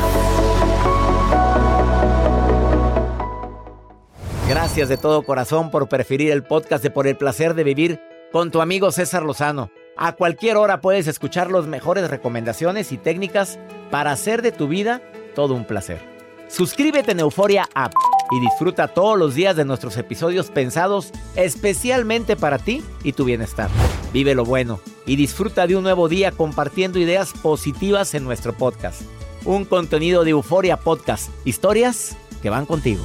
Gracias 4.48 4.88
de 4.88 4.96
todo 4.96 5.24
corazón 5.24 5.72
por 5.72 5.90
preferir 5.90 6.32
el 6.32 6.46
podcast 6.46 6.82
de 6.82 6.90
Por 6.90 7.06
el 7.06 7.18
Placer 7.18 7.54
de 7.54 7.66
Vivir 7.66 8.00
con 8.32 8.50
tu 8.50 8.62
amigo 8.62 8.94
César 8.94 9.24
Lozano. 9.24 9.72
A 9.98 10.14
cualquier 10.14 10.56
hora 10.56 10.80
puedes 10.80 11.08
escuchar 11.08 11.52
las 11.52 11.66
mejores 11.66 12.10
recomendaciones 12.10 12.94
y 12.94 12.98
técnicas 12.98 13.60
para 13.92 14.12
hacer 14.12 14.42
de 14.42 14.54
tu 14.54 14.70
vida 14.70 15.02
todo 15.36 15.54
un 15.54 15.66
placer. 15.66 16.00
Suscríbete 16.48 17.12
en 17.12 17.20
Euforia 17.20 17.68
App 17.76 17.92
y 18.32 18.40
disfruta 18.40 18.88
todos 18.88 19.18
los 19.18 19.36
días 19.36 19.56
de 19.56 19.66
nuestros 19.66 19.98
episodios 19.98 20.50
pensados 20.52 21.12
especialmente 21.36 22.36
para 22.36 22.58
ti 22.58 22.84
y 23.04 23.14
tu 23.14 23.26
bienestar. 23.26 23.70
Vive 24.14 24.36
lo 24.36 24.46
bueno 24.46 24.80
y 25.06 25.16
disfruta 25.16 25.68
de 25.68 25.76
un 25.76 25.84
nuevo 25.84 26.10
día 26.10 26.32
compartiendo 26.32 27.00
ideas 27.00 27.34
positivas 27.34 28.14
en 28.14 28.24
nuestro 28.24 28.54
podcast. 28.54 29.02
Un 29.46 29.66
contenido 29.66 30.24
de 30.24 30.32
Euforia 30.32 30.78
Podcast, 30.78 31.30
historias 31.46 32.18
que 32.42 32.50
van 32.50 32.66
contigo. 32.66 33.04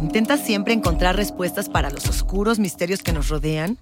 ¿Intentas 0.00 0.40
siempre 0.40 0.72
encontrar 0.72 1.16
respuestas 1.16 1.68
para 1.68 1.90
los 1.90 2.08
oscuros 2.08 2.58
misterios 2.58 3.02
que 3.02 3.12
nos 3.12 3.28
rodean? 3.28 3.78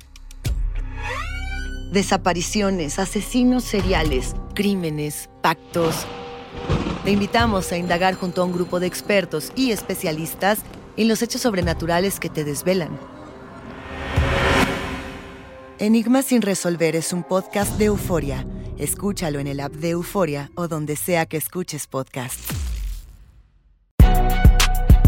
Desapariciones, 1.93 2.99
asesinos 2.99 3.64
seriales, 3.64 4.35
crímenes, 4.55 5.31
pactos. 5.43 6.07
Te 7.09 7.12
invitamos 7.12 7.72
a 7.72 7.78
indagar 7.78 8.16
junto 8.16 8.42
a 8.42 8.44
un 8.44 8.52
grupo 8.52 8.80
de 8.80 8.86
expertos 8.86 9.50
y 9.56 9.70
especialistas 9.70 10.59
en 10.98 11.09
los 11.09 11.22
hechos 11.22 11.40
sobrenaturales 11.40 12.20
que 12.20 12.28
te 12.28 12.44
desvelan. 12.44 12.90
Enigma 15.78 16.20
sin 16.20 16.42
resolver 16.42 16.94
es 16.96 17.14
un 17.14 17.22
podcast 17.22 17.78
de 17.78 17.86
euforia. 17.86 18.46
Escúchalo 18.76 19.38
en 19.38 19.46
el 19.46 19.61
app 19.61 19.72
de 19.72 19.88
Euforia 19.88 20.50
o 20.54 20.68
donde 20.68 20.96
sea 20.96 21.24
que 21.24 21.38
escuches 21.38 21.86
podcast. 21.86 22.38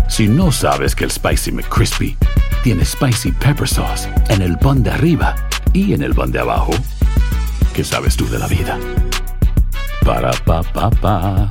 Si 0.09 0.27
no 0.27 0.53
sabes 0.53 0.95
que 0.95 1.05
el 1.05 1.11
Spicy 1.11 1.53
McCrispy 1.53 2.17
tiene 2.65 2.83
Spicy 2.83 3.31
Pepper 3.33 3.69
Sauce 3.69 4.09
en 4.31 4.41
el 4.41 4.57
pan 4.59 4.83
de 4.83 4.89
arriba 4.89 5.37
y 5.75 5.93
en 5.93 6.01
el 6.01 6.15
pan 6.15 6.33
de 6.33 6.39
abajo, 6.39 6.73
¿qué 7.75 7.85
sabes 7.85 8.17
tú 8.17 8.27
de 8.31 8.39
la 8.39 8.47
vida? 8.47 8.79
Para, 10.03 10.31
pa, 10.47 10.63
pa, 10.63 10.89
pa. 10.89 11.51